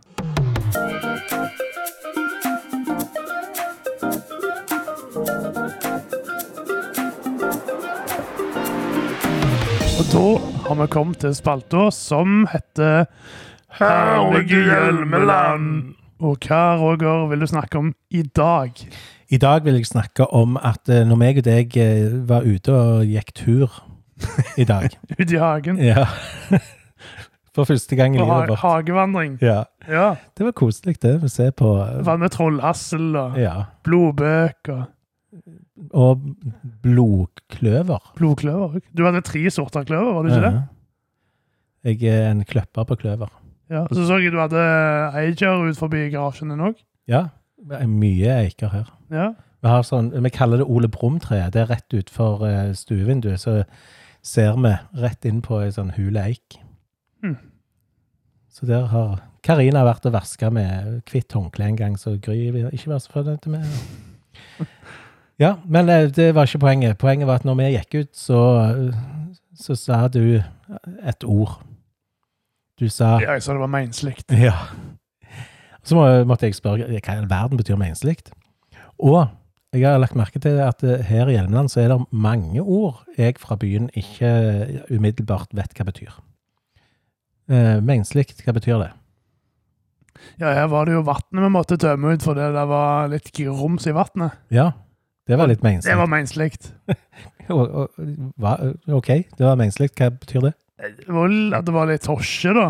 Og 9.96 10.06
da 10.12 10.28
har 10.68 10.80
vi 10.84 10.92
kommet 10.98 11.24
til 11.24 11.36
spalta 11.40 11.88
som 11.96 12.42
heter 12.52 13.06
Herlige 13.80 14.66
Hjelmeland. 14.68 15.94
Og 16.20 16.42
hva, 16.44 16.74
Roger, 16.76 17.30
vil 17.32 17.40
du 17.40 17.54
snakke 17.56 17.80
om 17.80 17.94
i 18.12 18.28
dag? 18.36 18.76
I 19.30 19.36
dag 19.36 19.64
vil 19.64 19.74
jeg 19.76 19.86
snakke 19.86 20.24
om 20.32 20.56
at 20.56 20.88
eh, 20.88 21.02
når 21.06 21.18
meg 21.20 21.38
og 21.42 21.44
deg 21.44 21.76
eh, 21.76 22.12
var 22.28 22.46
ute 22.48 22.72
og 22.72 23.04
gikk 23.10 23.32
tur 23.36 23.74
i 24.58 24.64
dag 24.64 24.88
Ute 25.20 25.34
i 25.36 25.40
hagen. 25.42 25.78
Ja. 25.84 26.06
For 27.58 27.66
første 27.68 27.96
gang 27.98 28.14
i 28.14 28.20
livet 28.22 28.52
vårt. 28.52 28.58
hagevandring. 28.62 29.36
Ja. 29.42 29.64
Ja. 29.88 30.14
Det 30.38 30.46
var 30.46 30.54
koselig, 30.56 30.96
det. 31.02 31.16
Å 31.24 31.28
se 31.32 31.50
på 31.52 31.72
eh, 31.84 32.00
Var 32.06 32.20
med 32.22 32.32
trollhassel 32.34 33.10
og 33.18 33.36
Ja. 33.40 33.56
blodbøk 33.84 34.72
og 34.74 34.86
Og 35.94 36.22
blodkløver. 36.82 38.00
blodkløver. 38.16 38.80
Du 38.96 39.04
hadde 39.04 39.20
tre 39.22 39.44
sorter 39.54 39.84
kløver, 39.86 40.14
var 40.16 40.24
det 40.26 40.32
ikke 40.32 40.48
det? 40.48 40.62
Jeg 42.00 42.10
er 42.10 42.30
en 42.32 42.40
kløpper 42.48 42.84
på 42.88 42.96
kløver. 42.98 43.28
Ja. 43.70 43.84
Så 43.92 44.06
så 44.08 44.16
jeg 44.18 44.32
du 44.32 44.38
hadde 44.40 44.62
eiker 45.20 45.68
ut 45.68 45.76
forbi 45.78 46.08
garasjen 46.10 46.48
din 46.50 46.64
òg. 46.64 46.80
Ja. 47.06 47.26
Mye 47.66 48.34
eiker 48.44 48.72
her. 48.72 48.90
Ja. 49.10 49.32
Vi, 49.58 49.68
har 49.68 49.82
sånn, 49.86 50.12
vi 50.14 50.30
kaller 50.30 50.62
det 50.62 50.68
Ole 50.70 50.90
Brumm-treet. 50.92 51.52
Det 51.54 51.64
er 51.64 51.70
rett 51.72 51.94
utenfor 51.94 52.44
uh, 52.46 52.72
stuevinduet. 52.78 53.42
Så 53.42 53.62
ser 54.22 54.58
vi 54.60 54.74
rett 55.02 55.26
inn 55.28 55.40
på 55.42 55.58
ei 55.64 55.72
sånn 55.74 55.94
hule 55.96 56.28
eik. 56.30 56.60
Mm. 57.24 57.36
Så 58.52 58.68
der 58.68 58.86
har 58.92 59.18
Karina 59.46 59.84
vært 59.86 60.06
og 60.08 60.14
vaska 60.14 60.50
med 60.54 61.02
hvitt 61.10 61.34
håndkle 61.34 61.70
en 61.70 61.78
gang, 61.78 61.98
så 61.98 62.16
Gry 62.22 62.48
vil 62.54 62.70
ikke 62.74 62.92
være 62.92 63.04
så 63.04 63.18
fornøyd 63.18 63.50
med. 63.52 63.66
Ja, 65.38 65.52
men 65.70 65.86
det 65.86 66.32
var 66.34 66.48
ikke 66.48 66.58
poenget. 66.58 66.98
Poenget 66.98 67.28
var 67.28 67.38
at 67.38 67.44
når 67.46 67.54
vi 67.60 67.66
gikk 67.76 67.92
ut, 67.94 68.08
så, 68.18 68.38
så 69.54 69.76
sa 69.78 70.08
du 70.10 70.40
et 71.06 71.22
ord. 71.24 71.60
Du 72.80 72.88
sa 72.90 73.20
ja, 73.22 73.36
jeg 73.36 73.42
sa 73.42 73.54
det 73.54 73.62
var 73.62 73.70
meinslikt. 73.70 74.34
ja. 74.34 74.56
Så 75.88 75.96
må, 75.96 76.04
måtte 76.28 76.48
jeg 76.48 76.56
spørre 76.58 76.84
hva 76.90 76.98
i 77.00 77.18
all 77.18 77.28
verden 77.30 77.56
betyr 77.60 77.78
menslikt. 77.80 78.30
Og 79.00 79.28
jeg 79.72 79.84
har 79.86 80.00
lagt 80.00 80.16
merke 80.18 80.40
til 80.42 80.58
at 80.64 80.82
eh, 80.84 81.00
her 81.08 81.28
i 81.30 81.36
Hjelmeland 81.36 81.70
så 81.72 81.80
er 81.82 81.92
det 81.94 82.00
mange 82.12 82.60
ord 82.60 83.02
jeg 83.18 83.38
fra 83.40 83.56
byen 83.60 83.88
ikke 83.96 84.30
umiddelbart 84.92 85.52
vet 85.56 85.72
hva 85.76 85.86
betyr. 85.88 86.12
Eh, 87.48 87.78
menslikt, 87.84 88.42
hva 88.44 88.52
betyr 88.56 88.82
det? 88.82 88.90
Ja, 90.42 90.50
her 90.52 90.66
var 90.72 90.88
det 90.88 90.96
jo 90.96 91.04
vannet 91.06 91.44
vi 91.44 91.50
måtte 91.54 91.78
tømme 91.80 92.12
ut 92.16 92.24
fordi 92.26 92.48
det 92.56 92.64
var 92.68 93.08
litt 93.12 93.30
grums 93.36 93.86
i 93.88 93.94
vannet. 93.96 94.34
Ja, 94.52 94.72
det 95.30 95.38
var 95.38 95.48
litt 95.50 95.62
Det 95.62 95.96
var 95.96 96.10
hva- 98.42 98.58
Ok, 98.98 99.08
det 99.38 99.44
var 99.46 99.56
menslikt. 99.60 99.94
Hva 100.00 100.10
betyr 100.12 100.48
det? 100.48 100.54
Det 100.98 101.08
var 101.14 101.32
at 101.58 101.64
det 101.68 101.74
var 101.74 101.88
litt 101.90 102.04
tosje, 102.04 102.52
da. 102.56 102.68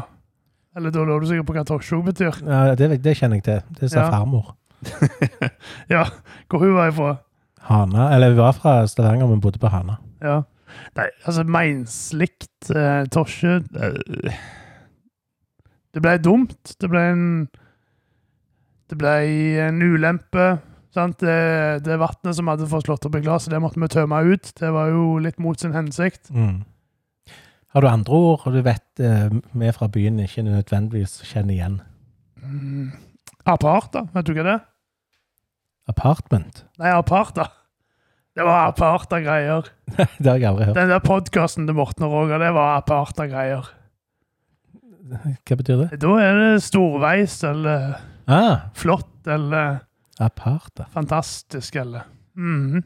Eller 0.77 0.93
da 0.95 1.05
lå 1.07 1.17
du 1.21 1.27
sikkert 1.27 1.49
på 1.49 1.55
hva 1.57 1.65
òg 1.65 2.05
betyr. 2.11 2.37
Ja, 2.47 2.75
det, 2.79 2.91
det 3.03 3.17
kjenner 3.19 3.41
jeg 3.41 3.45
til. 3.49 3.63
Det 3.81 3.91
sa 3.93 4.05
Ja. 4.05 4.11
farmor. 4.13 4.55
Ja, 5.95 6.05
hvor 6.49 6.63
hun 6.63 6.75
var 6.77 6.93
ifra. 6.93 7.17
Hana, 7.69 8.13
eller 8.15 8.31
vi 8.31 8.39
var 8.39 8.53
fra 8.57 8.87
Stavanger, 8.87 9.27
men 9.27 9.41
bodde 9.41 9.59
på 9.59 9.69
Hana. 9.73 9.99
Ja. 10.23 10.43
Nei, 10.97 11.09
altså 11.25 11.43
meinslikt 11.49 12.69
eh, 12.77 13.07
tosje 13.09 13.55
eh, 13.81 14.39
Det 15.95 16.03
ble 16.05 16.19
dumt. 16.23 16.75
Det 16.81 16.91
ble 16.93 17.05
en 17.13 17.25
Det 18.89 18.99
ble 19.01 19.15
en 19.65 19.81
ulempe. 19.83 20.59
Sant? 20.95 21.19
Det, 21.21 21.85
det 21.85 21.99
vannet 22.01 22.37
som 22.37 22.49
hadde 22.49 22.69
fått 22.71 22.87
slått 22.89 23.05
opp 23.09 23.17
i 23.19 23.25
glasset, 23.25 23.53
det 23.53 23.61
måtte 23.61 23.81
vi 23.81 23.89
tømme 23.93 24.23
ut. 24.25 24.53
Det 24.61 24.71
var 24.73 24.93
jo 24.93 25.19
litt 25.21 25.39
mot 25.43 25.59
sin 25.61 25.75
hensikt. 25.77 26.31
Mm. 26.31 26.63
Har 27.75 27.85
du 27.85 27.89
andre 27.91 28.15
ord 28.17 28.47
og 28.49 28.55
du 28.57 28.63
vet 28.65 29.01
eh, 29.05 29.29
vi 29.53 29.71
fra 29.77 29.89
byen 29.93 30.19
ikke 30.25 30.43
nødvendigvis 30.47 31.19
kjenner 31.29 31.55
igjen? 31.55 31.79
Mm. 32.43 32.91
Aparta, 33.49 34.07
vet 34.15 34.27
du 34.29 34.33
hva 34.37 34.45
det 34.47 34.55
er? 34.57 34.65
Apartment? 35.89 36.63
Nei, 36.81 36.91
aparta. 36.93 37.47
Det 38.37 38.45
var 38.47 38.69
aparta 38.71 39.19
greier. 39.25 39.69
det 40.21 40.29
har 40.29 40.37
jeg 40.39 40.49
aldri 40.51 40.67
hørt. 40.69 40.77
Den 40.79 40.93
der 40.93 41.03
podkasten 41.05 41.67
til 41.69 41.77
Morten 41.77 42.05
og 42.07 42.13
Roger, 42.13 42.39
det 42.43 42.51
var 42.57 42.77
aparta 42.81 43.27
greier. 43.31 43.69
Hva 45.09 45.57
betyr 45.57 45.81
det? 45.87 46.01
Da 46.05 46.15
er 46.21 46.37
det 46.43 46.51
storveis 46.67 47.39
eller 47.49 47.95
Ah, 48.29 48.67
flott 48.77 49.25
eller 49.33 49.79
aparta. 50.21 50.85
fantastisk 50.93 51.77
eller 51.81 52.05
Mhm. 52.39 52.83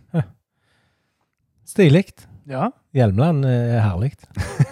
Stilig. 1.69 2.07
Ja. 2.49 2.71
Hjelmeland 2.93 3.45
er 3.49 3.81
herlig. 3.81 4.13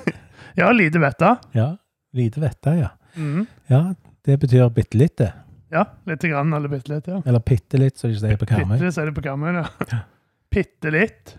ja, 0.60 0.70
lite 0.76 1.00
vette. 1.00 1.34
Ja. 1.56 1.70
Lite 2.16 2.40
vette, 2.42 2.74
ja. 2.76 2.90
Mhm. 3.16 3.46
Ja, 3.70 3.82
det 4.26 4.36
betyr 4.42 4.68
bitte 4.74 4.98
litt, 5.00 5.16
det. 5.22 5.30
Ja, 5.70 5.84
lite 6.06 6.28
grann 6.28 6.52
eller 6.52 6.68
bitte 6.72 6.90
litt, 6.96 7.06
ja. 7.06 7.20
Eller 7.24 7.40
bitte 7.46 7.78
litt, 7.78 7.96
som 7.98 8.10
de 8.10 8.18
sier 8.18 8.34
på 8.36 8.44
Bitte 8.44 8.58
Karmøy. 8.58 8.80
litt, 8.82 8.94
sier 8.96 9.06
de 9.06 9.14
på 9.16 9.22
Karmøy, 9.24 9.52
ja. 9.60 10.00
Bitte 10.50 10.90
litt. 10.90 11.36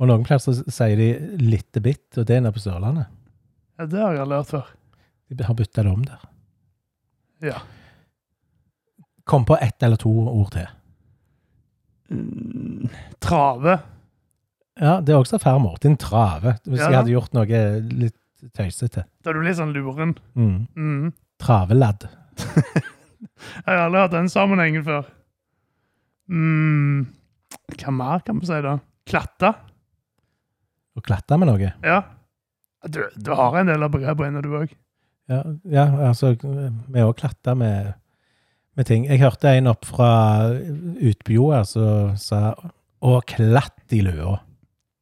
Og 0.00 0.08
noen 0.08 0.24
plasser 0.28 0.56
sier 0.72 0.96
de 0.96 1.10
lite 1.44 1.80
bitt, 1.84 2.08
og 2.16 2.24
det 2.28 2.38
er 2.38 2.42
nede 2.44 2.56
på 2.56 2.62
Sørlandet. 2.64 3.10
Ja, 3.78 3.86
det 3.92 4.00
har 4.00 4.16
jeg 4.16 4.22
aldri 4.24 4.38
hørt 4.40 4.50
før. 4.54 4.70
De 5.36 5.44
har 5.44 5.56
bytta 5.58 5.84
det 5.84 5.92
om 5.92 6.04
der. 6.08 6.24
Ja. 7.44 7.60
Kom 9.28 9.44
på 9.44 9.56
ett 9.60 9.82
eller 9.84 10.00
to 10.00 10.10
ord 10.32 10.50
til. 10.56 10.66
Mm, 12.10 12.88
Trave. 13.20 13.78
Ja, 14.76 14.98
det 15.00 15.14
er 15.14 15.20
også 15.22 15.38
farmor. 15.40 15.78
Din 15.82 15.96
trave. 15.96 16.58
Hvis 16.66 16.80
Ja. 16.80 16.90
jeg 16.90 16.96
hadde 16.98 17.14
gjort 17.14 17.34
noe 17.34 17.80
litt 17.80 18.16
tøysete. 18.52 19.04
Da 19.24 19.30
er 19.30 19.34
du 19.34 19.40
litt 19.42 19.56
sånn 19.56 19.72
luren. 19.72 20.16
Mm. 20.36 20.66
Mm. 20.76 21.12
Traveladd. 21.40 22.08
Jeg 23.66 23.66
har 23.66 23.86
aldri 23.86 24.00
hatt 24.00 24.12
den 24.12 24.28
sammenhengen 24.28 24.84
før. 24.84 25.06
Mm. 26.28 27.06
Hva 27.76 27.92
mer 27.94 28.20
kan 28.26 28.40
vi 28.40 28.46
si, 28.48 28.60
da? 28.64 28.78
Klatte? 29.08 29.52
Å 30.96 31.02
klatte 31.04 31.38
med 31.40 31.48
noe. 31.50 31.72
Ja. 31.84 32.02
Du, 32.86 33.00
du 33.16 33.30
har 33.34 33.56
en 33.58 33.70
del 33.70 33.82
av 33.82 33.92
begrepene, 33.94 34.42
du 34.44 34.52
òg. 34.56 34.72
Ja, 35.28 35.40
ja 35.64 35.86
altså 36.06 36.34
Vi 36.38 37.02
òg 37.02 37.16
klatta 37.18 37.56
med, 37.58 37.94
med 38.78 38.86
ting. 38.86 39.06
Jeg 39.08 39.20
hørte 39.24 39.50
en 39.56 39.72
opp 39.72 39.84
fra 39.88 40.10
Utbjoa 40.54 41.64
som 41.66 42.16
sa 42.20 42.54
'å, 43.02 43.20
klatt 43.26 43.92
i 43.92 44.02
løa' 44.06 44.38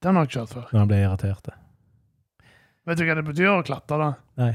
Den 0.05 0.19
har 0.19 0.27
jeg 0.27 0.31
ikke 0.35 0.43
hørt 0.45 0.55
før. 0.55 0.67
når 0.71 0.83
han 0.83 0.90
ble 0.90 1.01
irritert. 1.01 1.51
Vet 2.85 3.01
du 3.01 3.07
hva 3.09 3.17
det 3.17 3.25
betyr 3.25 3.51
å 3.55 3.64
klatre, 3.64 3.97
da? 4.01 4.11
Nei. 4.43 4.53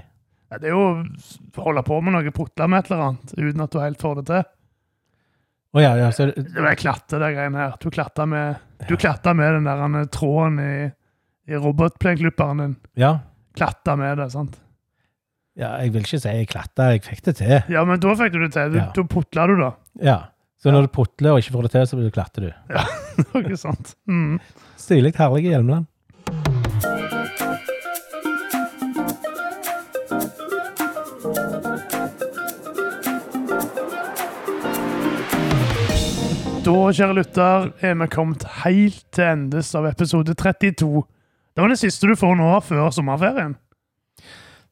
Ja, 0.49 0.57
Det 0.61 0.69
er 0.69 0.75
jo 0.75 0.83
å 0.85 1.63
holde 1.65 1.83
på 1.85 1.97
med 2.05 2.13
noe, 2.15 2.31
putle 2.33 2.67
med 2.69 2.83
et 2.83 2.91
eller 2.91 3.03
annet, 3.07 3.33
uten 3.37 3.65
at 3.65 3.73
du 3.73 3.79
helt 3.81 4.01
får 4.01 4.15
det 4.19 4.25
til. 4.29 4.47
Å 5.69 5.81
ja, 5.83 5.91
ja, 5.99 6.07
så 6.13 6.29
Det 6.33 6.63
var 6.65 6.77
klatte, 6.77 7.19
det 7.21 7.33
greiene 7.35 7.61
her. 7.61 7.75
Du 7.81 7.89
klatta 7.93 8.25
med, 8.25 8.61
du 8.89 8.95
klatta 8.97 9.35
med 9.37 9.59
den 9.59 9.67
der 9.69 9.83
eh, 10.01 10.07
tråden 10.13 10.57
i, 10.63 10.71
i 11.49 11.59
robotplenklipperen 11.61 12.63
din. 12.63 12.75
ja, 12.97 13.19
klatre 13.57 13.97
med 13.97 14.17
det, 14.21 14.31
sant? 14.33 14.57
ja, 15.59 15.73
jeg 15.83 15.91
vil 15.91 16.05
ikke 16.05 16.19
si 16.21 16.31
jeg 16.31 16.47
klatra, 16.47 16.91
jeg 16.93 17.03
fikk 17.03 17.23
det 17.25 17.33
til. 17.41 17.55
Ja, 17.73 17.81
men 17.85 17.99
da 17.99 18.13
fikk 18.15 18.31
du 18.33 18.39
det 18.45 18.53
til. 18.55 18.71
Du, 18.73 18.77
Ja. 18.79 18.89
Da 18.95 19.03
putla 19.03 19.47
du, 19.49 19.55
da. 19.59 19.71
Ja. 20.01 20.17
Så 20.59 20.73
når 20.75 20.87
du 20.87 20.91
putler 20.91 21.31
og 21.31 21.39
ikke 21.39 21.53
får 21.55 21.67
det 21.67 21.71
til, 21.71 21.85
så 21.87 22.09
klatter 22.11 22.41
du. 22.43 22.49
Ja, 22.75 22.83
Ikke 23.39 23.57
sant? 23.59 23.93
Mm. 24.07 24.39
Stilig, 24.79 25.13
herlig 25.15 25.45
i 25.45 25.53
Hjelmeland. 25.53 25.87
Da, 36.67 36.75
kjære 36.91 37.15
lytter, 37.15 37.69
er 37.79 37.95
vi 37.95 38.09
kommet 38.11 38.43
helt 38.65 38.99
til 39.15 39.29
endes 39.29 39.71
av 39.79 39.87
episode 39.87 40.35
32. 40.35 41.05
Det 41.55 41.63
var 41.63 41.71
det 41.71 41.79
siste 41.79 42.11
du 42.11 42.19
får 42.19 42.35
nå 42.35 42.51
før 42.67 42.91
sommerferien. 42.93 43.55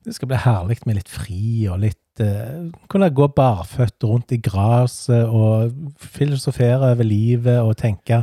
Det 0.08 0.16
skal 0.16 0.30
bli 0.32 0.40
herlig 0.40 0.78
med 0.88 1.02
litt 1.02 1.10
fri 1.12 1.66
og 1.68 1.82
litt 1.84 2.22
uh, 2.24 2.70
Kunne 2.88 3.10
gå 3.12 3.28
barføtt 3.36 4.06
rundt 4.08 4.32
i 4.32 4.40
gresset 4.40 5.28
og 5.28 5.74
filosofere 6.00 6.94
over 6.96 7.04
livet 7.08 7.60
og 7.60 7.76
tenke 7.82 8.22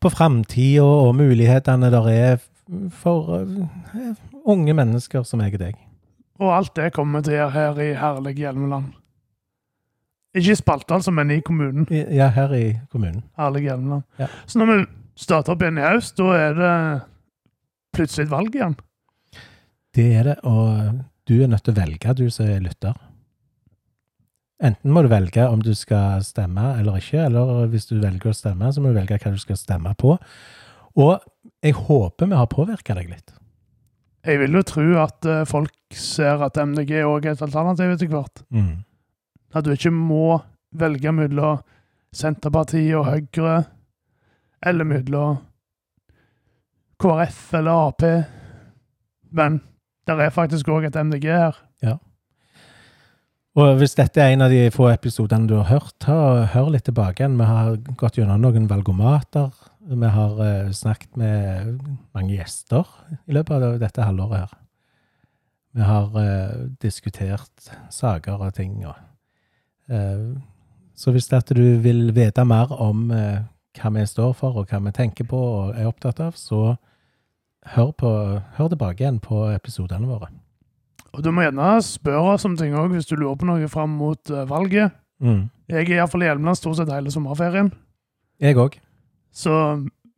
på 0.00 0.12
framtida 0.14 0.84
og 0.86 1.16
mulighetene 1.18 1.90
der 1.92 2.06
er 2.14 2.38
for 3.02 3.42
uh, 3.42 4.14
unge 4.46 4.72
mennesker 4.78 5.26
som 5.26 5.42
jeg 5.42 5.58
og 5.58 5.64
deg. 5.64 5.80
Og 6.40 6.54
alt 6.56 6.72
det 6.78 6.92
kommer 6.94 7.20
vi 7.20 7.26
til 7.28 7.34
å 7.34 7.40
gjøre 7.40 7.56
her 7.58 7.80
i 7.84 7.90
herlige 8.00 8.46
Hjelmeland. 8.46 8.92
Ikke 10.30 10.54
i 10.54 10.60
Spalte, 10.60 10.94
altså, 10.94 11.10
men 11.10 11.30
i 11.34 11.40
kommunen. 11.42 11.88
I- 11.90 12.06
Ja, 12.16 12.28
her 12.30 12.52
i 12.54 12.78
kommunen. 12.92 13.24
Herlige 13.36 13.66
Hjelmeland. 13.72 14.02
Ja. 14.18 14.28
Så 14.46 14.58
når 14.62 14.70
vi 14.70 14.78
starter 15.16 15.52
opp 15.52 15.62
igjen 15.66 15.78
i 15.82 15.88
høst, 15.88 16.16
da 16.16 16.30
er 16.38 16.54
det 16.54 17.02
plutselig 17.92 18.24
et 18.28 18.30
valg 18.32 18.54
igjen. 18.54 18.76
Det 19.96 20.06
er 20.14 20.26
det, 20.28 20.36
og 20.46 21.00
du 21.26 21.40
er 21.42 21.50
nødt 21.50 21.64
til 21.66 21.74
å 21.74 21.80
velge, 21.80 22.14
du 22.14 22.28
som 22.30 22.46
er 22.46 22.62
lytter. 22.62 22.94
Enten 24.60 24.92
må 24.92 25.02
du 25.02 25.08
velge 25.08 25.46
om 25.48 25.62
du 25.64 25.72
skal 25.74 26.22
stemme 26.24 26.74
eller 26.78 27.00
ikke, 27.00 27.24
eller 27.24 27.66
hvis 27.72 27.88
du 27.88 27.96
velger 27.96 28.30
å 28.30 28.36
stemme, 28.36 28.68
så 28.72 28.82
må 28.82 28.90
du 28.90 28.98
velge 28.98 29.16
hva 29.22 29.32
du 29.32 29.40
skal 29.40 29.58
stemme 29.58 29.94
på. 29.98 30.18
Og 31.00 31.14
jeg 31.64 31.76
håper 31.78 32.28
vi 32.28 32.38
har 32.38 32.50
påvirka 32.50 32.96
deg 32.98 33.08
litt. 33.12 33.32
Jeg 34.26 34.42
vil 34.42 34.58
jo 34.58 34.62
tro 34.68 34.86
at 35.00 35.24
eh, 35.24 35.46
folk 35.48 35.96
ser 35.96 36.42
at 36.44 36.58
MDG 36.60 36.98
òg 37.08 37.24
er 37.24 37.36
et 37.36 37.44
alternativ 37.46 37.94
etter 37.94 38.10
hvert. 38.12 38.42
Mm. 38.52 38.82
At 39.56 39.64
du 39.64 39.72
ikke 39.72 39.94
må 39.94 40.42
velge 40.76 41.12
mellom 41.14 41.62
Senterpartiet 42.12 42.98
og 42.98 43.08
Høyre, 43.08 43.62
eller 44.66 44.86
mellom 44.86 45.38
KrF 47.00 47.40
eller 47.56 47.88
Ap. 47.88 48.04
Men 49.32 49.60
det 50.18 50.28
er 50.28 50.34
faktisk 50.34 50.68
òg 50.72 50.88
et 50.88 50.96
MDG 50.96 51.26
her. 51.30 51.58
Ja. 51.84 51.96
Og 53.58 53.80
hvis 53.80 53.96
dette 53.98 54.22
er 54.22 54.30
en 54.30 54.44
av 54.44 54.52
de 54.52 54.68
få 54.70 54.86
episodene 54.92 55.48
du 55.50 55.56
har 55.58 55.66
hørt, 55.72 55.96
ta 56.02 56.46
hør 56.52 56.70
litt 56.70 56.86
tilbake 56.86 57.24
igjen. 57.24 57.38
Vi 57.40 57.48
har 57.48 57.78
gått 57.98 58.20
gjennom 58.20 58.42
noen 58.44 58.68
valgomater. 58.70 59.50
Vi 59.90 60.10
har 60.14 60.36
uh, 60.38 60.70
snakket 60.70 61.18
med 61.18 61.80
mange 62.14 62.36
gjester 62.36 62.86
i 63.26 63.34
løpet 63.34 63.56
av 63.56 63.78
dette 63.82 64.06
halvåret 64.06 64.44
her. 64.44 64.52
Vi 65.74 65.86
har 65.86 66.14
uh, 66.14 66.68
diskutert 66.82 67.72
saker 67.90 68.38
og 68.46 68.54
ting. 68.54 68.84
Og, 68.86 68.94
uh, 69.90 70.38
så 70.94 71.10
hvis 71.10 71.26
det 71.32 71.42
at 71.42 71.50
du 71.56 71.64
vil 71.82 72.14
vite 72.14 72.44
mer 72.46 72.70
om 72.78 73.08
hva 73.10 73.90
vi 73.96 74.06
står 74.06 74.34
for, 74.36 74.60
og 74.60 74.70
hva 74.70 74.78
vi 74.84 74.94
tenker 74.94 75.26
på 75.26 75.38
og 75.40 75.74
er 75.74 75.88
opptatt 75.90 76.20
av, 76.22 76.38
så 76.38 76.76
hør, 77.74 77.92
på, 77.92 78.10
hør 78.56 78.68
tilbake 78.72 79.04
igjen 79.04 79.20
på 79.22 79.44
episodene 79.54 80.08
våre. 80.08 80.30
Og 81.10 81.24
du 81.24 81.30
må 81.34 81.42
gjerne 81.42 81.72
spørre 81.82 82.36
oss 82.36 82.46
om 82.46 82.56
ting 82.58 82.74
òg 82.78 82.92
hvis 82.94 83.08
du 83.10 83.16
lurer 83.18 83.38
på 83.40 83.48
noe 83.48 83.68
fram 83.70 83.96
mot 83.98 84.30
eh, 84.30 84.46
valget. 84.48 84.94
Mm. 85.20 85.48
Jeg 85.70 85.86
er 85.88 85.96
iallfall 85.98 86.24
i 86.24 86.28
Hjelmeland 86.30 86.58
stort 86.58 86.78
sett 86.78 86.90
hele 86.92 87.10
sommerferien, 87.12 87.72
Jeg 88.40 88.56
òg. 88.56 88.78
så 89.32 89.52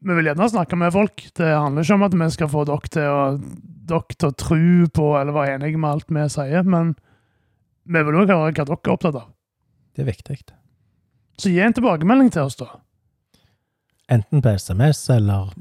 vi 0.03 0.15
vil 0.19 0.27
gjerne 0.31 0.49
snakke 0.51 0.77
med 0.79 0.93
folk. 0.95 1.25
Det 1.37 1.47
handler 1.47 1.83
ikke 1.85 1.95
om 1.95 2.07
at 2.07 2.15
vi 2.19 2.29
skal 2.35 2.49
få 2.51 2.65
dere 2.67 2.91
til 2.91 3.09
å, 3.09 3.25
dere 3.91 4.17
til 4.19 4.29
å 4.31 4.37
tro 4.39 4.87
på 4.99 5.09
eller 5.19 5.37
være 5.37 5.57
enige 5.59 5.79
med 5.79 5.91
alt 5.91 6.09
vi 6.11 6.25
sier, 6.33 6.63
men 6.67 6.95
vi 7.87 8.03
vil 8.03 8.19
òg 8.23 8.31
høre 8.31 8.49
hva 8.51 8.51
dere 8.55 8.79
er 8.79 8.95
opptatt 8.95 9.19
av. 9.21 9.29
Det 9.95 10.03
er 10.03 10.09
viktig. 10.09 10.39
Så 11.39 11.51
gi 11.53 11.61
en 11.63 11.75
tilbakemelding 11.77 12.33
til 12.35 12.47
oss, 12.49 12.59
da. 12.59 12.69
Enten 14.13 14.43
på 14.45 14.53
SMS 14.59 15.05
eller 15.15 15.53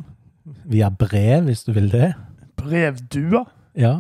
via 0.65 0.89
brev, 0.89 1.45
hvis 1.49 1.63
du 1.63 1.71
vil 1.75 1.91
det. 1.91 2.13
Brevdua. 2.57 3.45
Ja. 3.77 3.95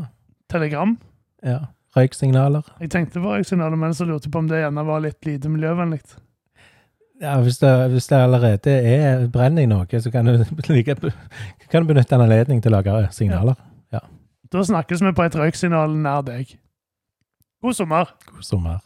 Telegram. 0.49 0.97
ja. 1.43 1.59
Røyksignaler. 1.91 2.63
Jeg 2.79 2.89
tenkte 2.93 3.19
på 3.19 3.33
røyksignaler, 3.33 3.75
men 3.75 3.93
så 3.93 4.05
lurte 4.07 4.29
jeg 4.29 4.31
på 4.31 4.39
om 4.39 4.45
det 4.47 4.61
gjerne 4.61 4.83
var 4.87 5.01
litt 5.03 5.25
lite 5.27 5.49
miljøvennlig. 5.51 5.99
Ja, 7.21 7.33
hvis 7.43 7.57
det, 7.59 7.71
hvis 7.91 8.07
det 8.07 8.15
allerede 8.15 8.71
er 8.71 9.25
brenning 9.27 9.67
i 9.67 9.73
noe, 9.73 9.99
så 9.99 10.11
kan 10.11 10.25
du, 10.25 10.39
kan 11.71 11.83
du 11.83 11.89
benytte 11.91 12.15
en 12.15 12.23
anledning 12.23 12.63
til 12.63 12.71
å 12.71 12.79
lage 12.79 13.11
signaler. 13.11 13.59
Da 14.51 14.63
snakkes 14.67 14.99
vi 14.99 15.13
på 15.15 15.23
et 15.23 15.35
røyksignal 15.39 15.93
nær 15.95 16.25
deg. 16.27 16.57
God 17.63 17.75
sommer. 17.77 18.09
God 18.27 18.43
sommer. 18.43 18.79